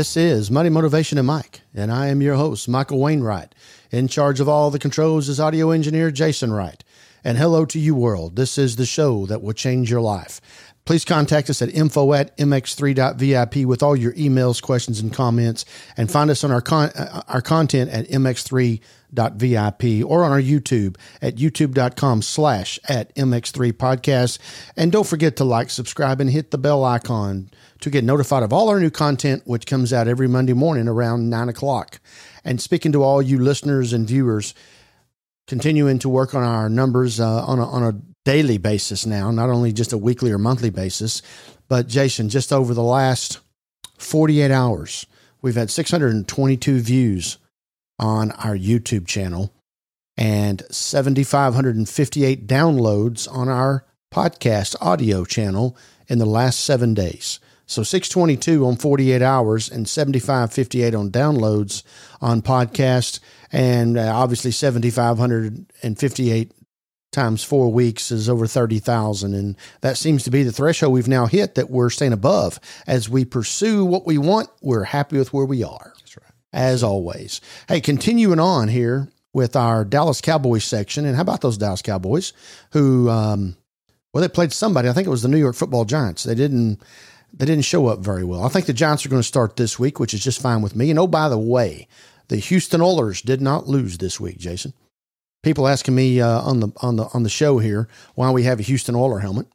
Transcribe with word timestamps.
This 0.00 0.16
is 0.16 0.50
Money 0.50 0.70
Motivation 0.70 1.18
and 1.18 1.26
Mike, 1.26 1.60
and 1.74 1.92
I 1.92 2.06
am 2.06 2.22
your 2.22 2.36
host, 2.36 2.70
Michael 2.70 2.98
Wainwright. 3.00 3.54
In 3.90 4.08
charge 4.08 4.40
of 4.40 4.48
all 4.48 4.70
the 4.70 4.78
controls 4.78 5.28
is 5.28 5.38
audio 5.38 5.72
engineer 5.72 6.10
Jason 6.10 6.54
Wright. 6.54 6.82
And 7.22 7.36
hello 7.36 7.66
to 7.66 7.78
you, 7.78 7.94
world. 7.94 8.34
This 8.34 8.56
is 8.56 8.76
the 8.76 8.86
show 8.86 9.26
that 9.26 9.42
will 9.42 9.52
change 9.52 9.90
your 9.90 10.00
life. 10.00 10.40
Please 10.86 11.04
contact 11.04 11.50
us 11.50 11.60
at 11.60 11.68
info 11.74 12.14
at 12.14 12.34
mx3.vip 12.38 13.66
with 13.66 13.82
all 13.82 13.94
your 13.94 14.14
emails, 14.14 14.62
questions, 14.62 15.00
and 15.00 15.12
comments, 15.12 15.66
and 15.98 16.10
find 16.10 16.30
us 16.30 16.44
on 16.44 16.50
our 16.50 16.62
con- 16.62 16.92
uh, 16.96 17.20
our 17.28 17.42
content 17.42 17.90
at 17.90 18.08
mx3.vip 18.08 20.04
or 20.06 20.24
on 20.24 20.32
our 20.32 20.40
YouTube 20.40 20.96
at 21.20 21.36
youtube.com 21.36 22.22
slash 22.22 22.80
at 22.88 23.14
mx3 23.16 23.72
podcast. 23.74 24.38
And 24.78 24.90
don't 24.90 25.06
forget 25.06 25.36
to 25.36 25.44
like, 25.44 25.68
subscribe, 25.68 26.22
and 26.22 26.30
hit 26.30 26.52
the 26.52 26.58
bell 26.58 26.84
icon 26.84 27.50
to 27.80 27.90
get 27.90 28.04
notified 28.04 28.42
of 28.42 28.52
all 28.52 28.68
our 28.68 28.80
new 28.80 28.90
content, 28.90 29.42
which 29.46 29.66
comes 29.66 29.92
out 29.92 30.08
every 30.08 30.28
Monday 30.28 30.52
morning 30.52 30.88
around 30.88 31.30
9 31.30 31.48
o'clock. 31.48 32.00
And 32.44 32.60
speaking 32.60 32.92
to 32.92 33.02
all 33.02 33.22
you 33.22 33.38
listeners 33.38 33.92
and 33.92 34.06
viewers, 34.06 34.54
continuing 35.46 35.98
to 36.00 36.08
work 36.08 36.34
on 36.34 36.42
our 36.42 36.68
numbers 36.68 37.20
uh, 37.20 37.44
on, 37.44 37.58
a, 37.58 37.66
on 37.66 37.82
a 37.82 38.00
daily 38.24 38.58
basis 38.58 39.06
now, 39.06 39.30
not 39.30 39.50
only 39.50 39.72
just 39.72 39.92
a 39.92 39.98
weekly 39.98 40.30
or 40.30 40.38
monthly 40.38 40.70
basis, 40.70 41.22
but 41.68 41.88
Jason, 41.88 42.28
just 42.28 42.52
over 42.52 42.74
the 42.74 42.82
last 42.82 43.40
48 43.98 44.50
hours, 44.50 45.06
we've 45.42 45.56
had 45.56 45.70
622 45.70 46.80
views 46.80 47.38
on 47.98 48.30
our 48.32 48.56
YouTube 48.56 49.06
channel 49.06 49.52
and 50.16 50.62
7,558 50.70 52.46
downloads 52.46 53.30
on 53.30 53.48
our 53.48 53.84
podcast 54.12 54.76
audio 54.80 55.24
channel 55.24 55.76
in 56.08 56.18
the 56.18 56.26
last 56.26 56.60
seven 56.60 56.92
days. 56.94 57.40
So 57.70 57.84
622 57.84 58.66
on 58.66 58.74
48 58.74 59.22
hours 59.22 59.70
and 59.70 59.88
7558 59.88 60.92
on 60.92 61.12
downloads 61.12 61.84
on 62.20 62.42
podcast 62.42 63.20
and 63.52 63.96
uh, 63.96 64.10
obviously 64.12 64.50
7558 64.50 66.52
times 67.12 67.44
4 67.44 67.72
weeks 67.72 68.10
is 68.10 68.28
over 68.28 68.48
30,000 68.48 69.34
and 69.34 69.56
that 69.82 69.96
seems 69.96 70.24
to 70.24 70.32
be 70.32 70.42
the 70.42 70.50
threshold 70.50 70.92
we've 70.92 71.06
now 71.06 71.26
hit 71.26 71.54
that 71.54 71.70
we're 71.70 71.90
staying 71.90 72.12
above 72.12 72.58
as 72.88 73.08
we 73.08 73.24
pursue 73.24 73.84
what 73.84 74.04
we 74.04 74.18
want 74.18 74.48
we're 74.60 74.82
happy 74.82 75.16
with 75.16 75.32
where 75.32 75.46
we 75.46 75.62
are. 75.62 75.92
That's 75.98 76.16
right. 76.16 76.26
As 76.52 76.82
always. 76.82 77.40
Hey, 77.68 77.80
continuing 77.80 78.40
on 78.40 78.66
here 78.66 79.06
with 79.32 79.54
our 79.54 79.84
Dallas 79.84 80.20
Cowboys 80.20 80.64
section 80.64 81.04
and 81.04 81.14
how 81.14 81.22
about 81.22 81.40
those 81.40 81.56
Dallas 81.56 81.82
Cowboys 81.82 82.32
who 82.72 83.08
um 83.08 83.56
well 84.12 84.22
they 84.22 84.28
played 84.28 84.52
somebody 84.52 84.88
I 84.88 84.92
think 84.92 85.06
it 85.06 85.10
was 85.10 85.22
the 85.22 85.28
New 85.28 85.38
York 85.38 85.54
Football 85.54 85.84
Giants. 85.84 86.24
They 86.24 86.34
didn't 86.34 86.82
they 87.32 87.46
didn't 87.46 87.64
show 87.64 87.86
up 87.86 88.00
very 88.00 88.24
well. 88.24 88.44
I 88.44 88.48
think 88.48 88.66
the 88.66 88.72
Giants 88.72 89.04
are 89.04 89.08
going 89.08 89.22
to 89.22 89.26
start 89.26 89.56
this 89.56 89.78
week, 89.78 90.00
which 90.00 90.14
is 90.14 90.22
just 90.22 90.42
fine 90.42 90.62
with 90.62 90.76
me. 90.76 90.90
And 90.90 90.98
oh, 90.98 91.06
by 91.06 91.28
the 91.28 91.38
way, 91.38 91.88
the 92.28 92.36
Houston 92.36 92.80
Oilers 92.80 93.22
did 93.22 93.40
not 93.40 93.68
lose 93.68 93.98
this 93.98 94.20
week, 94.20 94.38
Jason. 94.38 94.72
People 95.42 95.66
asking 95.66 95.94
me 95.94 96.20
uh, 96.20 96.40
on 96.42 96.60
the 96.60 96.68
on 96.82 96.96
the 96.96 97.06
on 97.14 97.22
the 97.22 97.30
show 97.30 97.58
here 97.58 97.88
why 98.14 98.30
we 98.30 98.42
have 98.42 98.60
a 98.60 98.64
Houston 98.64 98.94
Oiler 98.94 99.20
helmet. 99.20 99.46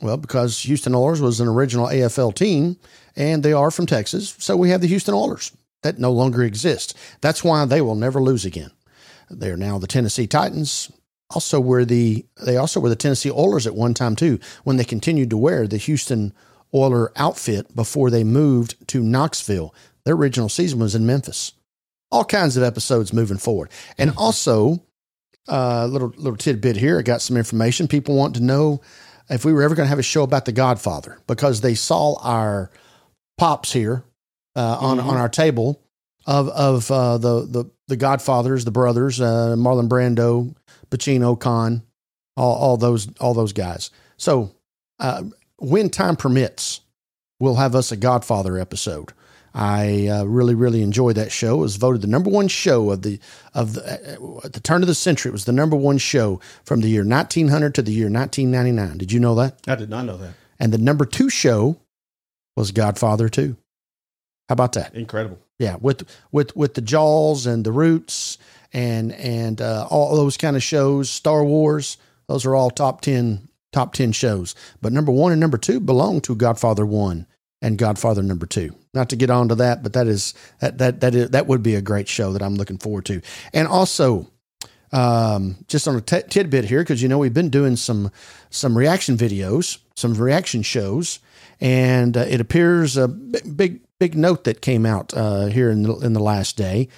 Well, 0.00 0.16
because 0.16 0.60
Houston 0.62 0.96
Oilers 0.96 1.20
was 1.20 1.38
an 1.38 1.46
original 1.46 1.86
AFL 1.86 2.34
team, 2.34 2.76
and 3.14 3.42
they 3.42 3.52
are 3.52 3.70
from 3.70 3.86
Texas, 3.86 4.34
so 4.38 4.56
we 4.56 4.70
have 4.70 4.80
the 4.80 4.88
Houston 4.88 5.14
Oilers 5.14 5.52
that 5.82 5.98
no 5.98 6.10
longer 6.10 6.42
exist. 6.42 6.96
That's 7.20 7.44
why 7.44 7.64
they 7.64 7.80
will 7.80 7.94
never 7.94 8.20
lose 8.20 8.44
again. 8.44 8.72
They 9.30 9.50
are 9.50 9.56
now 9.56 9.78
the 9.78 9.86
Tennessee 9.86 10.26
Titans. 10.26 10.90
Also, 11.30 11.60
were 11.60 11.84
the 11.84 12.26
they 12.44 12.56
also 12.56 12.80
were 12.80 12.88
the 12.88 12.96
Tennessee 12.96 13.30
Oilers 13.30 13.66
at 13.66 13.74
one 13.74 13.94
time 13.94 14.16
too, 14.16 14.40
when 14.64 14.76
they 14.76 14.84
continued 14.84 15.30
to 15.30 15.36
wear 15.36 15.66
the 15.66 15.76
Houston 15.78 16.34
Oiler 16.74 17.12
outfit 17.16 17.74
before 17.74 18.10
they 18.10 18.24
moved 18.24 18.88
to 18.88 19.02
Knoxville. 19.02 19.74
Their 20.04 20.14
original 20.14 20.48
season 20.48 20.78
was 20.78 20.94
in 20.94 21.06
Memphis. 21.06 21.52
All 22.10 22.24
kinds 22.24 22.56
of 22.56 22.62
episodes 22.62 23.12
moving 23.12 23.38
forward. 23.38 23.70
And 23.98 24.12
also, 24.16 24.82
a 25.48 25.54
uh, 25.54 25.86
little 25.86 26.12
little 26.16 26.36
tidbit 26.36 26.76
here. 26.76 26.98
I 26.98 27.02
got 27.02 27.22
some 27.22 27.36
information. 27.36 27.88
People 27.88 28.16
want 28.16 28.34
to 28.36 28.42
know 28.42 28.80
if 29.28 29.44
we 29.44 29.52
were 29.52 29.62
ever 29.62 29.74
going 29.74 29.86
to 29.86 29.90
have 29.90 29.98
a 29.98 30.02
show 30.02 30.22
about 30.22 30.44
The 30.44 30.52
Godfather 30.52 31.18
because 31.26 31.60
they 31.60 31.74
saw 31.74 32.14
our 32.22 32.70
pops 33.38 33.72
here 33.72 34.04
uh, 34.54 34.76
on 34.80 34.98
Mhm. 34.98 35.04
on 35.04 35.16
our 35.16 35.28
table 35.28 35.80
of 36.26 36.48
of 36.50 36.90
uh, 36.90 37.18
the 37.18 37.46
the 37.46 37.64
the 37.88 37.96
Godfathers, 37.96 38.64
the 38.64 38.70
brothers, 38.70 39.20
uh, 39.20 39.56
Marlon 39.58 39.88
Brando, 39.88 40.54
Pacino, 40.90 41.36
Caan, 41.38 41.82
all 42.36 42.54
all 42.54 42.76
those 42.76 43.08
all 43.18 43.34
those 43.34 43.52
guys. 43.52 43.90
So 44.16 44.52
uh, 45.00 45.24
when 45.62 45.90
time 45.90 46.16
permits, 46.16 46.80
we'll 47.38 47.56
have 47.56 47.74
us 47.74 47.92
a 47.92 47.96
Godfather 47.96 48.58
episode. 48.58 49.12
I 49.54 50.08
uh, 50.08 50.24
really, 50.24 50.54
really 50.54 50.82
enjoyed 50.82 51.16
that 51.16 51.30
show. 51.30 51.58
It 51.58 51.60
was 51.60 51.76
voted 51.76 52.00
the 52.00 52.06
number 52.06 52.30
one 52.30 52.48
show 52.48 52.90
of 52.90 53.02
the 53.02 53.20
of 53.54 53.74
the 53.74 53.82
uh, 53.82 54.40
at 54.44 54.54
the 54.54 54.60
turn 54.60 54.82
of 54.82 54.88
the 54.88 54.94
century. 54.94 55.28
It 55.28 55.32
was 55.32 55.44
the 55.44 55.52
number 55.52 55.76
one 55.76 55.98
show 55.98 56.40
from 56.64 56.80
the 56.80 56.88
year 56.88 57.04
1900 57.04 57.74
to 57.74 57.82
the 57.82 57.92
year 57.92 58.10
1999. 58.10 58.96
Did 58.96 59.12
you 59.12 59.20
know 59.20 59.34
that? 59.34 59.58
I 59.66 59.74
did 59.74 59.90
not 59.90 60.06
know 60.06 60.16
that. 60.16 60.34
And 60.58 60.72
the 60.72 60.78
number 60.78 61.04
two 61.04 61.28
show 61.28 61.76
was 62.56 62.70
Godfather 62.70 63.28
2. 63.28 63.56
How 64.48 64.52
about 64.54 64.72
that? 64.72 64.94
Incredible. 64.94 65.38
Yeah, 65.58 65.76
with 65.80 66.08
with 66.30 66.56
with 66.56 66.74
the 66.74 66.80
Jaws 66.80 67.46
and 67.46 67.64
the 67.64 67.72
Roots 67.72 68.38
and 68.72 69.12
and 69.12 69.60
uh, 69.60 69.86
all 69.90 70.16
those 70.16 70.36
kind 70.36 70.56
of 70.56 70.62
shows, 70.62 71.10
Star 71.10 71.44
Wars. 71.44 71.98
Those 72.26 72.46
are 72.46 72.54
all 72.54 72.70
top 72.70 73.02
ten 73.02 73.48
top 73.72 73.94
ten 73.94 74.12
shows. 74.12 74.54
But 74.80 74.92
number 74.92 75.12
one 75.12 75.32
and 75.32 75.40
number 75.40 75.58
two 75.58 75.80
belong 75.80 76.20
to 76.22 76.34
Godfather 76.34 76.86
one 76.86 77.26
and 77.62 77.78
Godfather 77.78 78.22
number 78.22 78.44
two. 78.44 78.74
Not 78.92 79.08
to 79.10 79.16
get 79.16 79.30
on 79.30 79.48
to 79.48 79.54
that, 79.54 79.82
but 79.82 79.94
that 79.94 80.06
is 80.06 80.34
that 80.60 80.78
that 80.78 81.00
that 81.00 81.14
is, 81.14 81.30
that 81.30 81.46
would 81.46 81.62
be 81.62 81.74
a 81.74 81.80
great 81.80 82.08
show 82.08 82.32
that 82.32 82.42
I'm 82.42 82.56
looking 82.56 82.78
forward 82.78 83.06
to. 83.06 83.22
And 83.54 83.66
also, 83.66 84.28
um, 84.92 85.64
just 85.68 85.88
on 85.88 85.96
a 85.96 86.00
t- 86.00 86.22
tidbit 86.28 86.66
here, 86.66 86.80
because 86.80 87.00
you 87.00 87.08
know 87.08 87.18
we've 87.18 87.32
been 87.32 87.48
doing 87.48 87.76
some 87.76 88.10
some 88.50 88.76
reaction 88.76 89.16
videos, 89.16 89.78
some 89.96 90.14
reaction 90.14 90.62
shows, 90.62 91.20
and 91.60 92.16
uh, 92.16 92.26
it 92.28 92.40
appears 92.40 92.96
a 92.96 93.08
big 93.08 93.56
big, 93.56 93.80
big 93.98 94.14
note 94.16 94.44
that 94.44 94.60
came 94.60 94.84
out 94.84 95.14
uh, 95.14 95.46
here 95.46 95.70
in 95.70 95.84
the, 95.84 95.94
in 96.00 96.12
the 96.12 96.22
last 96.22 96.56
day 96.56 96.88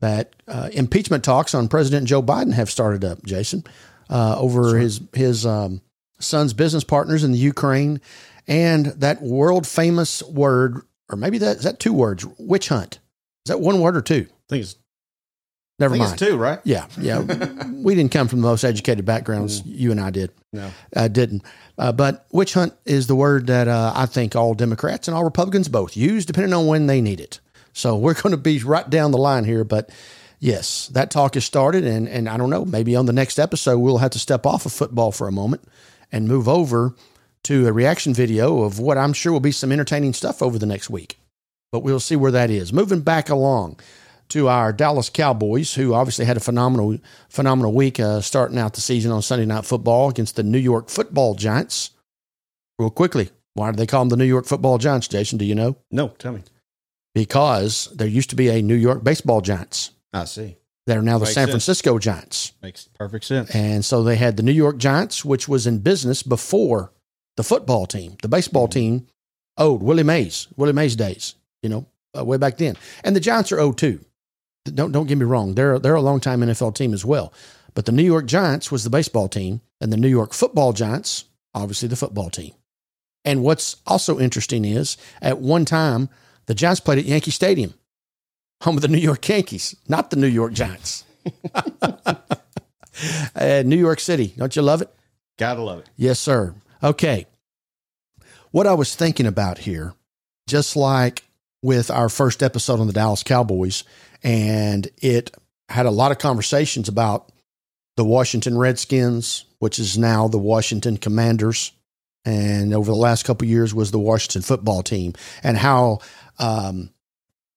that 0.00 0.34
uh, 0.48 0.68
impeachment 0.72 1.22
talks 1.22 1.54
on 1.54 1.68
President 1.68 2.08
Joe 2.08 2.22
Biden 2.22 2.52
have 2.54 2.70
started 2.70 3.04
up. 3.04 3.24
Jason, 3.24 3.62
uh, 4.10 4.36
over 4.38 4.76
his 4.78 5.00
his 5.12 5.46
um, 5.46 5.80
son's 6.18 6.52
business 6.52 6.84
partners 6.84 7.24
in 7.24 7.32
the 7.32 7.38
Ukraine, 7.38 8.00
and 8.46 8.86
that 8.86 9.22
world 9.22 9.66
famous 9.66 10.22
word, 10.22 10.82
or 11.08 11.16
maybe 11.16 11.38
that 11.38 11.58
is 11.58 11.62
that 11.64 11.80
two 11.80 11.92
words, 11.92 12.26
witch 12.38 12.68
hunt. 12.68 12.98
Is 13.46 13.50
that 13.50 13.60
one 13.60 13.80
word 13.80 13.96
or 13.96 14.02
two? 14.02 14.26
I 14.30 14.34
think 14.48 14.62
it's, 14.62 14.74
I 14.74 14.78
Never 15.80 15.94
think 15.94 16.04
mind. 16.04 16.12
it's 16.14 16.30
two, 16.30 16.36
right? 16.36 16.60
Yeah, 16.64 16.86
yeah. 16.98 17.20
we 17.72 17.94
didn't 17.94 18.12
come 18.12 18.28
from 18.28 18.40
the 18.40 18.46
most 18.46 18.64
educated 18.64 19.04
backgrounds. 19.04 19.64
You 19.66 19.90
and 19.90 20.00
I 20.00 20.10
did. 20.10 20.30
No. 20.52 20.70
Uh, 20.94 21.08
didn't. 21.08 21.42
Uh, 21.76 21.90
but 21.92 22.26
witch 22.30 22.54
hunt 22.54 22.74
is 22.84 23.06
the 23.08 23.16
word 23.16 23.48
that 23.48 23.66
uh, 23.66 23.92
I 23.94 24.06
think 24.06 24.36
all 24.36 24.54
Democrats 24.54 25.08
and 25.08 25.16
all 25.16 25.24
Republicans 25.24 25.68
both 25.68 25.96
use, 25.96 26.24
depending 26.24 26.52
on 26.54 26.66
when 26.66 26.86
they 26.86 27.00
need 27.00 27.20
it. 27.20 27.40
So 27.72 27.96
we're 27.98 28.14
going 28.14 28.30
to 28.30 28.36
be 28.36 28.60
right 28.60 28.88
down 28.88 29.10
the 29.10 29.18
line 29.18 29.44
here. 29.44 29.64
But 29.64 29.90
yes, 30.38 30.86
that 30.88 31.10
talk 31.10 31.34
has 31.34 31.44
started, 31.44 31.84
and 31.84 32.08
and 32.08 32.28
I 32.28 32.36
don't 32.36 32.50
know. 32.50 32.64
Maybe 32.64 32.94
on 32.94 33.06
the 33.06 33.12
next 33.12 33.38
episode 33.40 33.78
we'll 33.78 33.98
have 33.98 34.12
to 34.12 34.18
step 34.20 34.46
off 34.46 34.66
of 34.66 34.72
football 34.72 35.10
for 35.10 35.26
a 35.26 35.32
moment 35.32 35.62
and 36.14 36.28
move 36.28 36.48
over 36.48 36.94
to 37.42 37.66
a 37.66 37.72
reaction 37.72 38.14
video 38.14 38.62
of 38.62 38.78
what 38.78 38.96
I'm 38.96 39.12
sure 39.12 39.32
will 39.32 39.40
be 39.40 39.50
some 39.50 39.72
entertaining 39.72 40.12
stuff 40.12 40.40
over 40.40 40.60
the 40.60 40.64
next 40.64 40.88
week. 40.88 41.18
But 41.72 41.80
we'll 41.80 41.98
see 41.98 42.14
where 42.14 42.30
that 42.30 42.50
is. 42.50 42.72
Moving 42.72 43.00
back 43.00 43.28
along 43.28 43.80
to 44.28 44.48
our 44.48 44.72
Dallas 44.72 45.10
Cowboys, 45.10 45.74
who 45.74 45.92
obviously 45.92 46.24
had 46.24 46.36
a 46.36 46.40
phenomenal, 46.40 46.98
phenomenal 47.28 47.72
week 47.72 47.98
uh, 47.98 48.20
starting 48.20 48.58
out 48.58 48.74
the 48.74 48.80
season 48.80 49.10
on 49.10 49.22
Sunday 49.22 49.44
Night 49.44 49.64
Football 49.64 50.08
against 50.08 50.36
the 50.36 50.44
New 50.44 50.58
York 50.58 50.88
Football 50.88 51.34
Giants. 51.34 51.90
Real 52.78 52.90
quickly, 52.90 53.30
why 53.54 53.72
do 53.72 53.76
they 53.76 53.86
call 53.86 54.02
them 54.02 54.10
the 54.10 54.16
New 54.16 54.24
York 54.24 54.46
Football 54.46 54.78
Giants? 54.78 55.08
Jason, 55.08 55.36
do 55.36 55.44
you 55.44 55.56
know? 55.56 55.76
No, 55.90 56.08
tell 56.08 56.32
me. 56.32 56.42
Because 57.12 57.88
there 57.92 58.06
used 58.06 58.30
to 58.30 58.36
be 58.36 58.48
a 58.48 58.62
New 58.62 58.74
York 58.76 59.02
Baseball 59.02 59.40
Giants. 59.40 59.90
I 60.12 60.26
see. 60.26 60.56
They're 60.86 61.02
now 61.02 61.18
the 61.18 61.24
Makes 61.24 61.34
San 61.34 61.46
sense. 61.46 61.50
Francisco 61.50 61.98
Giants. 61.98 62.52
Makes 62.62 62.88
perfect 62.88 63.24
sense. 63.24 63.54
And 63.54 63.84
so 63.84 64.02
they 64.02 64.16
had 64.16 64.36
the 64.36 64.42
New 64.42 64.52
York 64.52 64.76
Giants, 64.76 65.24
which 65.24 65.48
was 65.48 65.66
in 65.66 65.78
business 65.78 66.22
before 66.22 66.92
the 67.36 67.42
football 67.42 67.86
team. 67.86 68.16
The 68.22 68.28
baseball 68.28 68.68
team 68.68 69.06
owed 69.56 69.82
Willie 69.82 70.02
Mays, 70.02 70.48
Willie 70.56 70.72
Mays 70.72 70.94
days, 70.96 71.36
you 71.62 71.68
know, 71.68 71.86
uh, 72.16 72.24
way 72.24 72.36
back 72.36 72.58
then. 72.58 72.76
And 73.02 73.16
the 73.16 73.20
Giants 73.20 73.50
are 73.52 73.60
owed 73.60 73.78
too. 73.78 74.04
Don't 74.66 74.92
don't 74.92 75.06
get 75.06 75.18
me 75.18 75.24
wrong; 75.24 75.54
they're 75.54 75.78
they're 75.78 75.94
a 75.94 76.00
long 76.00 76.20
time 76.20 76.40
NFL 76.40 76.74
team 76.74 76.94
as 76.94 77.04
well. 77.04 77.34
But 77.74 77.84
the 77.86 77.92
New 77.92 78.04
York 78.04 78.26
Giants 78.26 78.70
was 78.70 78.84
the 78.84 78.90
baseball 78.90 79.28
team, 79.28 79.60
and 79.80 79.92
the 79.92 79.96
New 79.96 80.08
York 80.08 80.32
Football 80.32 80.72
Giants, 80.72 81.24
obviously 81.54 81.88
the 81.88 81.96
football 81.96 82.30
team. 82.30 82.54
And 83.24 83.42
what's 83.42 83.76
also 83.86 84.18
interesting 84.18 84.64
is 84.64 84.96
at 85.20 85.38
one 85.38 85.64
time 85.64 86.08
the 86.46 86.54
Giants 86.54 86.80
played 86.80 86.98
at 86.98 87.04
Yankee 87.04 87.30
Stadium, 87.30 87.74
home 88.62 88.76
of 88.76 88.82
the 88.82 88.88
New 88.88 88.98
York 88.98 89.28
Yankees, 89.28 89.76
not 89.88 90.10
the 90.10 90.16
New 90.16 90.26
York 90.26 90.52
Giants. 90.52 91.04
uh, 93.34 93.62
New 93.64 93.76
York 93.76 94.00
City, 94.00 94.34
don't 94.36 94.54
you 94.54 94.62
love 94.62 94.82
it? 94.82 94.94
Gotta 95.38 95.62
love 95.62 95.80
it. 95.80 95.90
Yes, 95.96 96.20
sir. 96.20 96.54
Okay. 96.82 97.26
What 98.50 98.66
I 98.66 98.74
was 98.74 98.94
thinking 98.94 99.26
about 99.26 99.58
here, 99.58 99.94
just 100.46 100.76
like 100.76 101.24
with 101.62 101.90
our 101.90 102.08
first 102.08 102.42
episode 102.42 102.78
on 102.78 102.86
the 102.86 102.92
Dallas 102.92 103.22
Cowboys, 103.22 103.84
and 104.22 104.88
it 104.98 105.34
had 105.68 105.86
a 105.86 105.90
lot 105.90 106.12
of 106.12 106.18
conversations 106.18 106.88
about 106.88 107.32
the 107.96 108.04
Washington 108.04 108.56
Redskins, 108.56 109.44
which 109.58 109.78
is 109.78 109.98
now 109.98 110.28
the 110.28 110.38
Washington 110.38 110.96
Commanders, 110.96 111.72
and 112.24 112.72
over 112.72 112.90
the 112.90 112.96
last 112.96 113.24
couple 113.24 113.46
years 113.46 113.74
was 113.74 113.90
the 113.90 113.98
Washington 113.98 114.42
football 114.42 114.82
team, 114.82 115.14
and 115.42 115.56
how 115.56 115.98
um, 116.38 116.90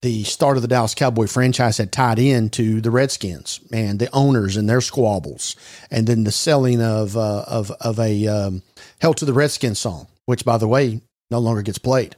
the 0.01 0.23
start 0.23 0.57
of 0.57 0.61
the 0.61 0.67
Dallas 0.67 0.94
Cowboy 0.94 1.27
franchise 1.27 1.77
had 1.77 1.91
tied 1.91 2.19
in 2.19 2.49
to 2.51 2.81
the 2.81 2.91
Redskins 2.91 3.59
and 3.71 3.99
the 3.99 4.09
owners 4.13 4.55
and 4.55 4.69
their 4.69 4.81
squabbles, 4.81 5.55
and 5.89 6.05
then 6.05 6.23
the 6.23 6.31
selling 6.31 6.81
of 6.81 7.17
uh, 7.17 7.44
of 7.47 7.71
of 7.71 7.99
a 7.99 8.27
um, 8.27 8.61
"Hail 8.99 9.13
to 9.15 9.25
the 9.25 9.33
Redskins" 9.33 9.79
song, 9.79 10.07
which, 10.25 10.45
by 10.45 10.57
the 10.57 10.67
way, 10.67 11.01
no 11.31 11.39
longer 11.39 11.61
gets 11.61 11.79
played. 11.79 12.15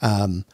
Um, 0.00 0.44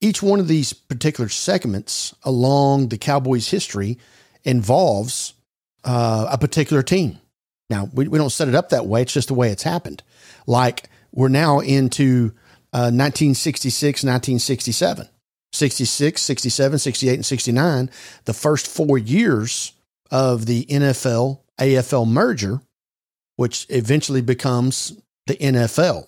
each 0.00 0.22
one 0.22 0.40
of 0.40 0.48
these 0.48 0.72
particular 0.72 1.28
segments 1.28 2.14
along 2.22 2.88
the 2.88 2.98
Cowboys' 2.98 3.50
history 3.50 3.98
involves 4.44 5.34
uh, 5.84 6.28
a 6.30 6.38
particular 6.38 6.82
team. 6.82 7.18
Now, 7.70 7.88
we, 7.92 8.08
we 8.08 8.18
don't 8.18 8.30
set 8.30 8.48
it 8.48 8.54
up 8.54 8.70
that 8.70 8.86
way, 8.86 9.02
it's 9.02 9.12
just 9.12 9.28
the 9.28 9.34
way 9.34 9.50
it's 9.50 9.62
happened. 9.62 10.02
Like 10.46 10.88
we're 11.12 11.28
now 11.28 11.60
into 11.60 12.32
uh, 12.72 12.92
1966, 12.92 14.04
1967, 14.04 15.08
66, 15.52 16.20
67, 16.20 16.78
68, 16.78 17.14
and 17.14 17.26
69, 17.26 17.90
the 18.24 18.34
first 18.34 18.66
four 18.66 18.98
years 18.98 19.72
of 20.10 20.46
the 20.46 20.64
NFL 20.66 21.40
AFL 21.58 22.06
merger, 22.06 22.60
which 23.36 23.66
eventually 23.68 24.22
becomes 24.22 25.00
the 25.26 25.36
NFL. 25.36 26.06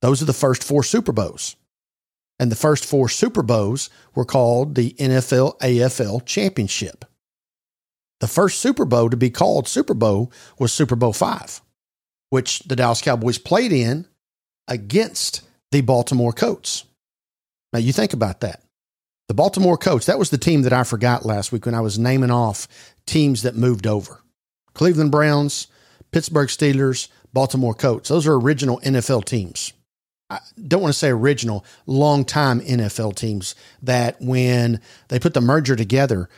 Those 0.00 0.22
are 0.22 0.26
the 0.26 0.32
first 0.32 0.62
four 0.62 0.82
Super 0.82 1.12
Bowls. 1.12 1.56
And 2.38 2.50
the 2.50 2.56
first 2.56 2.84
four 2.84 3.08
Super 3.08 3.42
Bowls 3.42 3.90
were 4.14 4.24
called 4.24 4.74
the 4.74 4.92
NFL 4.98 5.58
AFL 5.60 6.24
Championship. 6.26 7.04
The 8.20 8.28
first 8.28 8.60
Super 8.60 8.84
Bowl 8.84 9.10
to 9.10 9.16
be 9.16 9.30
called 9.30 9.68
Super 9.68 9.94
Bowl 9.94 10.32
was 10.58 10.72
Super 10.72 10.96
Bowl 10.96 11.12
five, 11.12 11.60
which 12.30 12.60
the 12.60 12.76
Dallas 12.76 13.02
Cowboys 13.02 13.38
played 13.38 13.72
in 13.72 14.06
against 14.66 15.42
the 15.70 15.80
Baltimore 15.80 16.32
Colts. 16.32 16.84
Now, 17.74 17.80
you 17.80 17.92
think 17.92 18.12
about 18.12 18.40
that. 18.40 18.62
The 19.26 19.34
Baltimore 19.34 19.76
Colts, 19.76 20.06
that 20.06 20.18
was 20.18 20.30
the 20.30 20.38
team 20.38 20.62
that 20.62 20.72
I 20.72 20.84
forgot 20.84 21.26
last 21.26 21.50
week 21.50 21.66
when 21.66 21.74
I 21.74 21.80
was 21.80 21.98
naming 21.98 22.30
off 22.30 22.68
teams 23.04 23.42
that 23.42 23.56
moved 23.56 23.86
over 23.86 24.22
Cleveland 24.74 25.10
Browns, 25.10 25.66
Pittsburgh 26.12 26.48
Steelers, 26.48 27.08
Baltimore 27.32 27.74
Colts. 27.74 28.08
Those 28.08 28.28
are 28.28 28.34
original 28.34 28.80
NFL 28.80 29.24
teams. 29.24 29.72
I 30.30 30.38
don't 30.68 30.82
want 30.82 30.92
to 30.92 30.98
say 30.98 31.08
original, 31.08 31.64
long-time 31.86 32.60
NFL 32.60 33.16
teams 33.16 33.56
that 33.82 34.20
when 34.20 34.80
they 35.08 35.18
put 35.18 35.34
the 35.34 35.40
merger 35.40 35.74
together, 35.74 36.28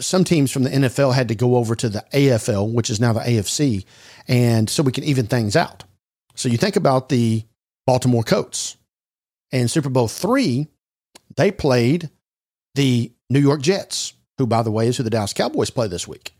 some 0.00 0.24
teams 0.24 0.50
from 0.50 0.64
the 0.64 0.70
NFL 0.70 1.14
had 1.14 1.28
to 1.28 1.34
go 1.34 1.56
over 1.56 1.74
to 1.76 1.88
the 1.88 2.04
AFL, 2.12 2.72
which 2.72 2.90
is 2.90 3.00
now 3.00 3.12
the 3.12 3.20
AFC, 3.20 3.84
and 4.28 4.68
so 4.68 4.82
we 4.82 4.92
can 4.92 5.04
even 5.04 5.26
things 5.26 5.56
out. 5.56 5.84
So 6.34 6.48
you 6.48 6.58
think 6.58 6.76
about 6.76 7.08
the 7.08 7.44
Baltimore 7.86 8.24
Colts 8.24 8.76
and 9.52 9.70
Super 9.70 9.88
Bowl 9.88 10.08
three, 10.08 10.68
they 11.36 11.50
played 11.50 12.10
the 12.74 13.12
New 13.30 13.40
York 13.40 13.62
Jets, 13.62 14.14
who, 14.38 14.46
by 14.46 14.62
the 14.62 14.70
way, 14.70 14.88
is 14.88 14.96
who 14.96 15.02
the 15.02 15.10
Dallas 15.10 15.32
Cowboys 15.32 15.70
play 15.70 15.88
this 15.88 16.06
week. 16.06 16.34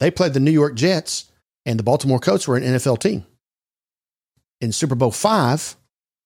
They 0.00 0.10
played 0.10 0.34
the 0.34 0.40
New 0.40 0.50
York 0.50 0.74
Jets, 0.74 1.30
and 1.66 1.78
the 1.78 1.82
Baltimore 1.82 2.18
Colts 2.20 2.46
were 2.46 2.56
an 2.56 2.62
NFL 2.62 3.00
team. 3.00 3.26
In 4.60 4.72
Super 4.72 4.94
Bowl 4.94 5.12
five, 5.12 5.76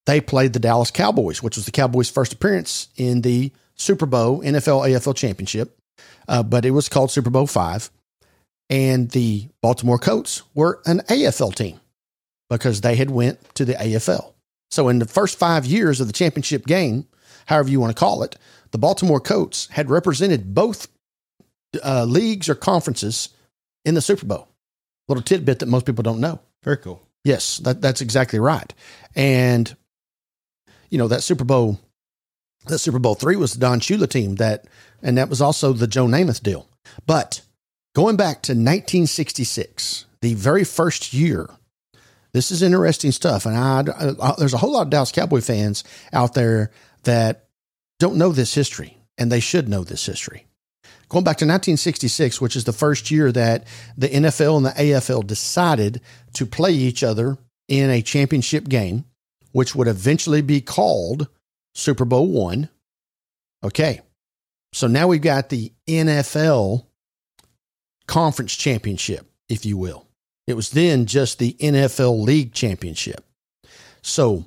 they 0.07 0.21
played 0.21 0.53
the 0.53 0.59
Dallas 0.59 0.91
Cowboys, 0.91 1.43
which 1.43 1.57
was 1.57 1.65
the 1.65 1.71
Cowboys' 1.71 2.11
first 2.11 2.33
appearance 2.33 2.89
in 2.97 3.23
the 3.23 3.53
Super 3.75 4.07
Bowl 4.07 4.43
NFL 4.43 4.89
AFL 4.89 5.17
Championship, 5.17 5.79
uh, 6.29 6.43
but 6.43 6.65
it 6.65 6.71
was 6.71 6.89
called 6.89 7.11
Super 7.11 7.31
Bowl 7.31 7.47
five. 7.47 7.91
And 8.71 9.11
the 9.11 9.49
Baltimore 9.61 9.99
Colts 9.99 10.43
were 10.55 10.81
an 10.87 11.01
AFL 11.01 11.55
team 11.55 11.81
because 12.49 12.81
they 12.81 12.97
had 12.97 13.11
went 13.11 13.55
to 13.55 13.65
the 13.65 13.75
AFL. 13.75 14.32
So 14.73 14.89
in 14.89 14.99
the 14.99 15.07
first 15.07 15.39
five 15.39 15.67
years 15.67 16.01
of 16.01 16.07
the 16.07 16.15
championship 16.15 16.67
game, 16.67 17.07
however 17.45 17.69
you 17.69 17.79
want 17.79 17.95
to 17.95 18.01
call 18.01 18.23
it, 18.23 18.37
the 18.71 18.79
Baltimore 18.79 19.21
Colts 19.21 19.69
had 19.71 19.91
represented 19.91 20.55
both 20.55 20.89
uh, 21.85 22.05
leagues 22.05 22.49
or 22.49 22.55
conferences 22.55 23.29
in 23.85 23.95
the 23.95 24.01
Super 24.01 24.25
Bowl. 24.25 24.49
Little 25.09 25.23
tidbit 25.23 25.59
that 25.59 25.67
most 25.67 25.85
people 25.85 26.03
don't 26.03 26.21
know. 26.21 26.41
Very 26.65 26.79
cool. 26.79 27.03
Yes, 27.23 27.59
that, 27.59 27.83
that's 27.83 28.01
exactly 28.01 28.39
right. 28.39 28.73
And 29.15 29.77
you 30.89 30.97
know 30.97 31.09
that 31.09 31.23
Super 31.23 31.45
Bowl, 31.45 31.79
that 32.67 32.79
Super 32.79 32.99
Bowl 32.99 33.15
three 33.15 33.37
was 33.37 33.53
the 33.53 33.61
Don 33.61 33.79
Shula 33.79 34.09
team 34.09 34.37
that, 34.37 34.65
and 35.03 35.19
that 35.19 35.29
was 35.29 35.43
also 35.43 35.75
the 35.75 35.87
Joe 35.87 36.07
Namath 36.07 36.43
deal. 36.43 36.67
But 37.05 37.43
going 37.95 38.17
back 38.17 38.41
to 38.43 38.53
1966, 38.53 40.07
the 40.23 40.33
very 40.33 40.65
first 40.65 41.13
year 41.13 41.51
this 42.33 42.51
is 42.51 42.63
interesting 42.63 43.13
stuff, 43.13 43.47
and 43.47 43.57
I, 43.57 43.85
I, 44.21 44.35
there's 44.39 44.55
a 44.55 44.59
whole 44.59 44.73
lot 44.73 44.83
of 44.83 44.91
Dallas 44.91 45.13
Cowboy 45.13 45.41
fans 45.41 45.85
out 46.13 46.35
there 46.35 46.71
that 47.05 47.47
don't 47.99 48.17
know 48.17 48.33
this 48.33 48.55
history, 48.55 48.97
and 49.19 49.31
they 49.31 49.41
should 49.41 49.69
know 49.69 49.85
this 49.85 50.07
history. 50.07 50.47
Going 51.09 51.25
back 51.25 51.37
to 51.39 51.45
1966, 51.45 52.41
which 52.41 52.57
is 52.57 52.65
the 52.65 52.73
first 52.73 53.11
year 53.11 53.31
that 53.33 53.67
the 53.99 54.09
NFL 54.09 54.57
and 54.57 54.67
the 54.67 54.71
AFL 54.71 55.27
decided 55.27 56.01
to 56.33 56.47
play 56.47 56.73
each 56.73 57.03
other 57.03 57.37
in 57.69 57.91
a 57.91 58.01
championship 58.01 58.67
game, 58.67 59.05
which 59.53 59.75
would 59.75 59.89
eventually 59.89 60.41
be 60.41 60.63
called 60.63 61.29
Super 61.75 62.07
Bowl 62.07 62.29
one. 62.29 62.71
Okay, 63.63 64.01
so 64.73 64.87
now 64.87 65.07
we've 65.07 65.21
got 65.21 65.51
the 65.51 65.73
NFL 65.87 66.87
conference 68.07 68.55
championship, 68.57 69.31
if 69.49 69.67
you 69.67 69.77
will. 69.77 70.07
It 70.47 70.55
was 70.55 70.71
then 70.71 71.07
just 71.07 71.39
the 71.39 71.55
NFL 71.55 72.25
League 72.25 72.53
Championship. 72.53 73.25
So 74.03 74.47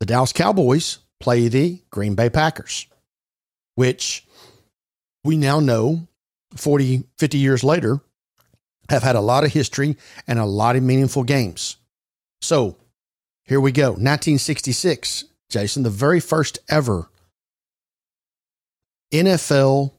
the 0.00 0.06
Dallas 0.06 0.32
Cowboys 0.32 0.98
play 1.20 1.48
the 1.48 1.82
Green 1.90 2.14
Bay 2.14 2.30
Packers, 2.30 2.86
which 3.74 4.26
we 5.24 5.36
now 5.36 5.60
know 5.60 6.06
40, 6.56 7.04
50 7.18 7.38
years 7.38 7.64
later 7.64 8.00
have 8.88 9.02
had 9.02 9.16
a 9.16 9.20
lot 9.20 9.44
of 9.44 9.52
history 9.52 9.96
and 10.26 10.38
a 10.38 10.44
lot 10.44 10.76
of 10.76 10.82
meaningful 10.82 11.24
games. 11.24 11.76
So 12.42 12.76
here 13.44 13.60
we 13.60 13.72
go. 13.72 13.90
1966, 13.90 15.24
Jason, 15.48 15.82
the 15.82 15.90
very 15.90 16.20
first 16.20 16.58
ever 16.68 17.08
NFL 19.12 19.92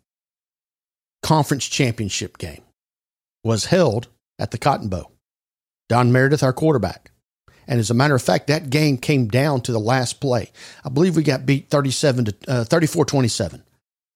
conference 1.23 1.65
championship 1.65 2.37
game 2.37 2.61
was 3.43 3.65
held 3.65 4.07
at 4.39 4.51
the 4.51 4.57
Cotton 4.57 4.89
Bowl. 4.89 5.11
Don 5.89 6.11
Meredith, 6.11 6.43
our 6.43 6.53
quarterback. 6.53 7.11
And 7.67 7.79
as 7.79 7.89
a 7.89 7.95
matter 7.95 8.15
of 8.15 8.21
fact, 8.21 8.47
that 8.47 8.69
game 8.69 8.97
came 8.97 9.27
down 9.27 9.61
to 9.61 9.71
the 9.71 9.79
last 9.79 10.19
play. 10.21 10.51
I 10.83 10.89
believe 10.89 11.15
we 11.15 11.23
got 11.23 11.45
beat 11.45 11.69
37 11.69 12.25
to 12.25 12.35
uh, 12.47 12.63
34 12.63 13.05
27. 13.05 13.63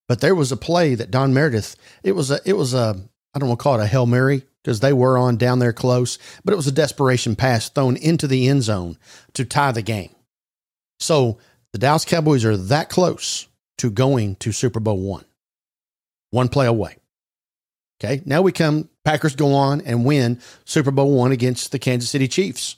But 0.08 0.20
there 0.20 0.34
was 0.34 0.50
a 0.50 0.56
play 0.56 0.94
that 0.96 1.10
Don 1.10 1.32
Meredith, 1.32 1.76
it 2.02 2.12
was 2.12 2.30
a, 2.30 2.40
it 2.44 2.54
was 2.54 2.74
a, 2.74 2.96
I 3.32 3.38
don't 3.38 3.48
want 3.48 3.60
to 3.60 3.62
call 3.62 3.80
it 3.80 3.84
a 3.84 3.86
Hail 3.86 4.06
Mary 4.06 4.44
because 4.62 4.80
they 4.80 4.92
were 4.92 5.16
on 5.16 5.36
down 5.36 5.58
there 5.58 5.72
close, 5.72 6.18
but 6.44 6.52
it 6.52 6.56
was 6.56 6.66
a 6.66 6.72
desperation 6.72 7.36
pass 7.36 7.68
thrown 7.68 7.96
into 7.96 8.26
the 8.26 8.48
end 8.48 8.62
zone 8.62 8.98
to 9.34 9.44
tie 9.44 9.72
the 9.72 9.82
game. 9.82 10.14
So 10.98 11.38
the 11.72 11.78
Dallas 11.78 12.04
Cowboys 12.04 12.44
are 12.44 12.56
that 12.56 12.90
close 12.90 13.46
to 13.78 13.90
going 13.90 14.36
to 14.36 14.52
Super 14.52 14.80
Bowl 14.80 15.00
one, 15.00 15.24
one 16.30 16.48
play 16.48 16.66
away. 16.66 16.96
Okay. 18.02 18.22
Now 18.26 18.42
we 18.42 18.52
come, 18.52 18.89
Packers 19.04 19.34
go 19.34 19.54
on 19.54 19.80
and 19.82 20.04
win 20.04 20.40
Super 20.64 20.90
Bowl 20.90 21.16
one 21.16 21.32
against 21.32 21.72
the 21.72 21.78
Kansas 21.78 22.10
City 22.10 22.28
Chiefs, 22.28 22.76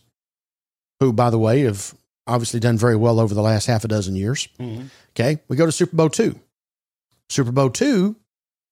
who, 1.01 1.13
by 1.13 1.31
the 1.31 1.39
way, 1.39 1.63
have 1.63 1.95
obviously 2.27 2.61
done 2.61 2.79
very 2.79 2.97
well 2.97 3.19
over 3.19 3.35
the 3.35 3.43
last 3.43 3.67
half 3.67 3.85
a 3.85 3.89
dozen 3.89 4.15
years. 4.15 4.49
Mm-hmm. 4.59 4.87
Okay. 5.11 5.41
We 5.49 5.57
go 5.57 5.67
to 5.67 5.73
Super 5.73 5.97
Bowl 5.97 6.09
two. 6.09 6.39
Super 7.29 7.53
Bowl 7.53 7.71
two 7.71 8.17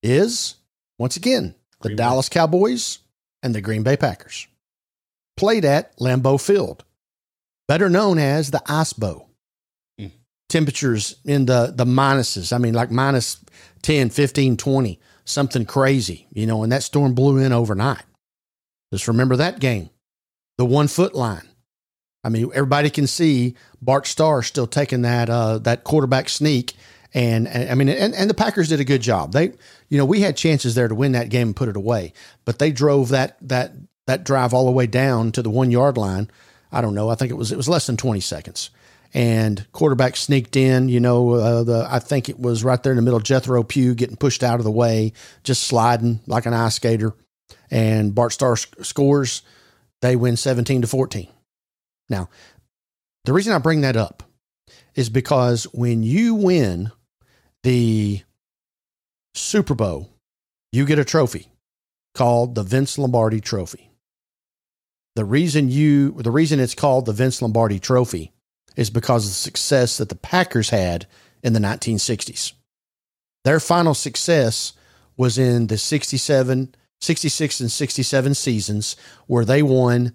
is, 0.02 0.56
once 0.98 1.16
again, 1.16 1.54
the 1.80 1.88
Green 1.88 1.96
Dallas 1.96 2.28
Bay. 2.28 2.34
Cowboys 2.34 2.98
and 3.42 3.54
the 3.54 3.60
Green 3.60 3.82
Bay 3.82 3.96
Packers. 3.96 4.46
Played 5.36 5.64
at 5.64 5.96
Lambeau 5.98 6.40
Field, 6.40 6.84
better 7.66 7.88
known 7.88 8.18
as 8.18 8.50
the 8.50 8.62
Ice 8.66 8.92
Bowl. 8.92 9.28
Mm. 9.98 10.12
Temperatures 10.48 11.16
in 11.24 11.46
the, 11.46 11.72
the 11.74 11.86
minuses, 11.86 12.52
I 12.52 12.58
mean, 12.58 12.74
like 12.74 12.90
minus 12.90 13.42
10, 13.82 14.10
15, 14.10 14.56
20 14.58 15.00
something 15.30 15.64
crazy, 15.64 16.26
you 16.32 16.46
know, 16.46 16.62
and 16.62 16.72
that 16.72 16.82
storm 16.82 17.14
blew 17.14 17.38
in 17.38 17.52
overnight. 17.52 18.02
Just 18.92 19.08
remember 19.08 19.36
that 19.36 19.60
game, 19.60 19.90
the 20.58 20.64
one 20.64 20.88
foot 20.88 21.14
line. 21.14 21.48
I 22.22 22.28
mean, 22.28 22.50
everybody 22.54 22.90
can 22.90 23.06
see 23.06 23.54
Bart 23.80 24.06
Starr 24.06 24.42
still 24.42 24.66
taking 24.66 25.02
that 25.02 25.30
uh, 25.30 25.58
that 25.58 25.84
quarterback 25.84 26.28
sneak, 26.28 26.74
and, 27.14 27.48
and 27.48 27.70
I 27.70 27.74
mean, 27.74 27.88
and, 27.88 28.14
and 28.14 28.28
the 28.28 28.34
Packers 28.34 28.68
did 28.68 28.80
a 28.80 28.84
good 28.84 29.00
job. 29.00 29.32
They, 29.32 29.52
you 29.88 29.98
know, 29.98 30.04
we 30.04 30.20
had 30.20 30.36
chances 30.36 30.74
there 30.74 30.88
to 30.88 30.94
win 30.94 31.12
that 31.12 31.30
game 31.30 31.48
and 31.48 31.56
put 31.56 31.68
it 31.68 31.76
away, 31.76 32.12
but 32.44 32.58
they 32.58 32.72
drove 32.72 33.08
that 33.10 33.36
that 33.48 33.72
that 34.06 34.24
drive 34.24 34.52
all 34.52 34.66
the 34.66 34.72
way 34.72 34.86
down 34.86 35.32
to 35.32 35.42
the 35.42 35.50
one 35.50 35.70
yard 35.70 35.96
line. 35.96 36.30
I 36.72 36.80
don't 36.80 36.94
know. 36.94 37.08
I 37.08 37.14
think 37.14 37.30
it 37.30 37.36
was 37.36 37.52
it 37.52 37.56
was 37.56 37.68
less 37.68 37.86
than 37.86 37.96
twenty 37.96 38.20
seconds, 38.20 38.70
and 39.12 39.66
quarterback 39.72 40.16
sneaked 40.16 40.56
in. 40.56 40.88
You 40.88 41.00
know, 41.00 41.30
uh, 41.30 41.62
the 41.64 41.86
I 41.90 41.98
think 41.98 42.28
it 42.28 42.38
was 42.38 42.64
right 42.64 42.82
there 42.82 42.92
in 42.92 42.96
the 42.96 43.02
middle. 43.02 43.20
Jethro 43.20 43.62
Pugh 43.62 43.94
getting 43.94 44.16
pushed 44.16 44.42
out 44.42 44.60
of 44.60 44.64
the 44.64 44.70
way, 44.70 45.12
just 45.42 45.64
sliding 45.64 46.20
like 46.26 46.46
an 46.46 46.54
ice 46.54 46.76
skater, 46.76 47.14
and 47.70 48.14
Bart 48.14 48.32
Starr 48.32 48.56
sc- 48.56 48.84
scores. 48.84 49.42
They 50.02 50.16
win 50.16 50.36
seventeen 50.36 50.82
to 50.82 50.88
fourteen. 50.88 51.28
Now, 52.08 52.28
the 53.24 53.32
reason 53.32 53.52
I 53.52 53.58
bring 53.58 53.82
that 53.82 53.96
up 53.96 54.22
is 54.94 55.08
because 55.08 55.64
when 55.72 56.02
you 56.02 56.34
win 56.34 56.90
the 57.62 58.22
Super 59.34 59.74
Bowl, 59.74 60.08
you 60.72 60.86
get 60.86 60.98
a 60.98 61.04
trophy 61.04 61.48
called 62.14 62.54
the 62.54 62.62
Vince 62.62 62.98
Lombardi 62.98 63.40
Trophy. 63.40 63.90
The 65.16 65.24
reason 65.24 65.68
you 65.68 66.12
the 66.12 66.30
reason 66.30 66.60
it's 66.60 66.74
called 66.74 67.06
the 67.06 67.12
Vince 67.12 67.42
Lombardi 67.42 67.78
Trophy 67.78 68.32
is 68.76 68.90
because 68.90 69.24
of 69.24 69.30
the 69.30 69.34
success 69.34 69.98
that 69.98 70.08
the 70.08 70.14
Packers 70.14 70.70
had 70.70 71.06
in 71.42 71.52
the 71.52 71.60
1960s. 71.60 72.52
Their 73.44 73.60
final 73.60 73.94
success 73.94 74.72
was 75.16 75.38
in 75.38 75.68
the 75.68 75.78
67, 75.78 76.74
66 77.00 77.60
and 77.60 77.72
67 77.72 78.34
seasons 78.34 78.96
where 79.26 79.44
they 79.44 79.62
won 79.62 80.12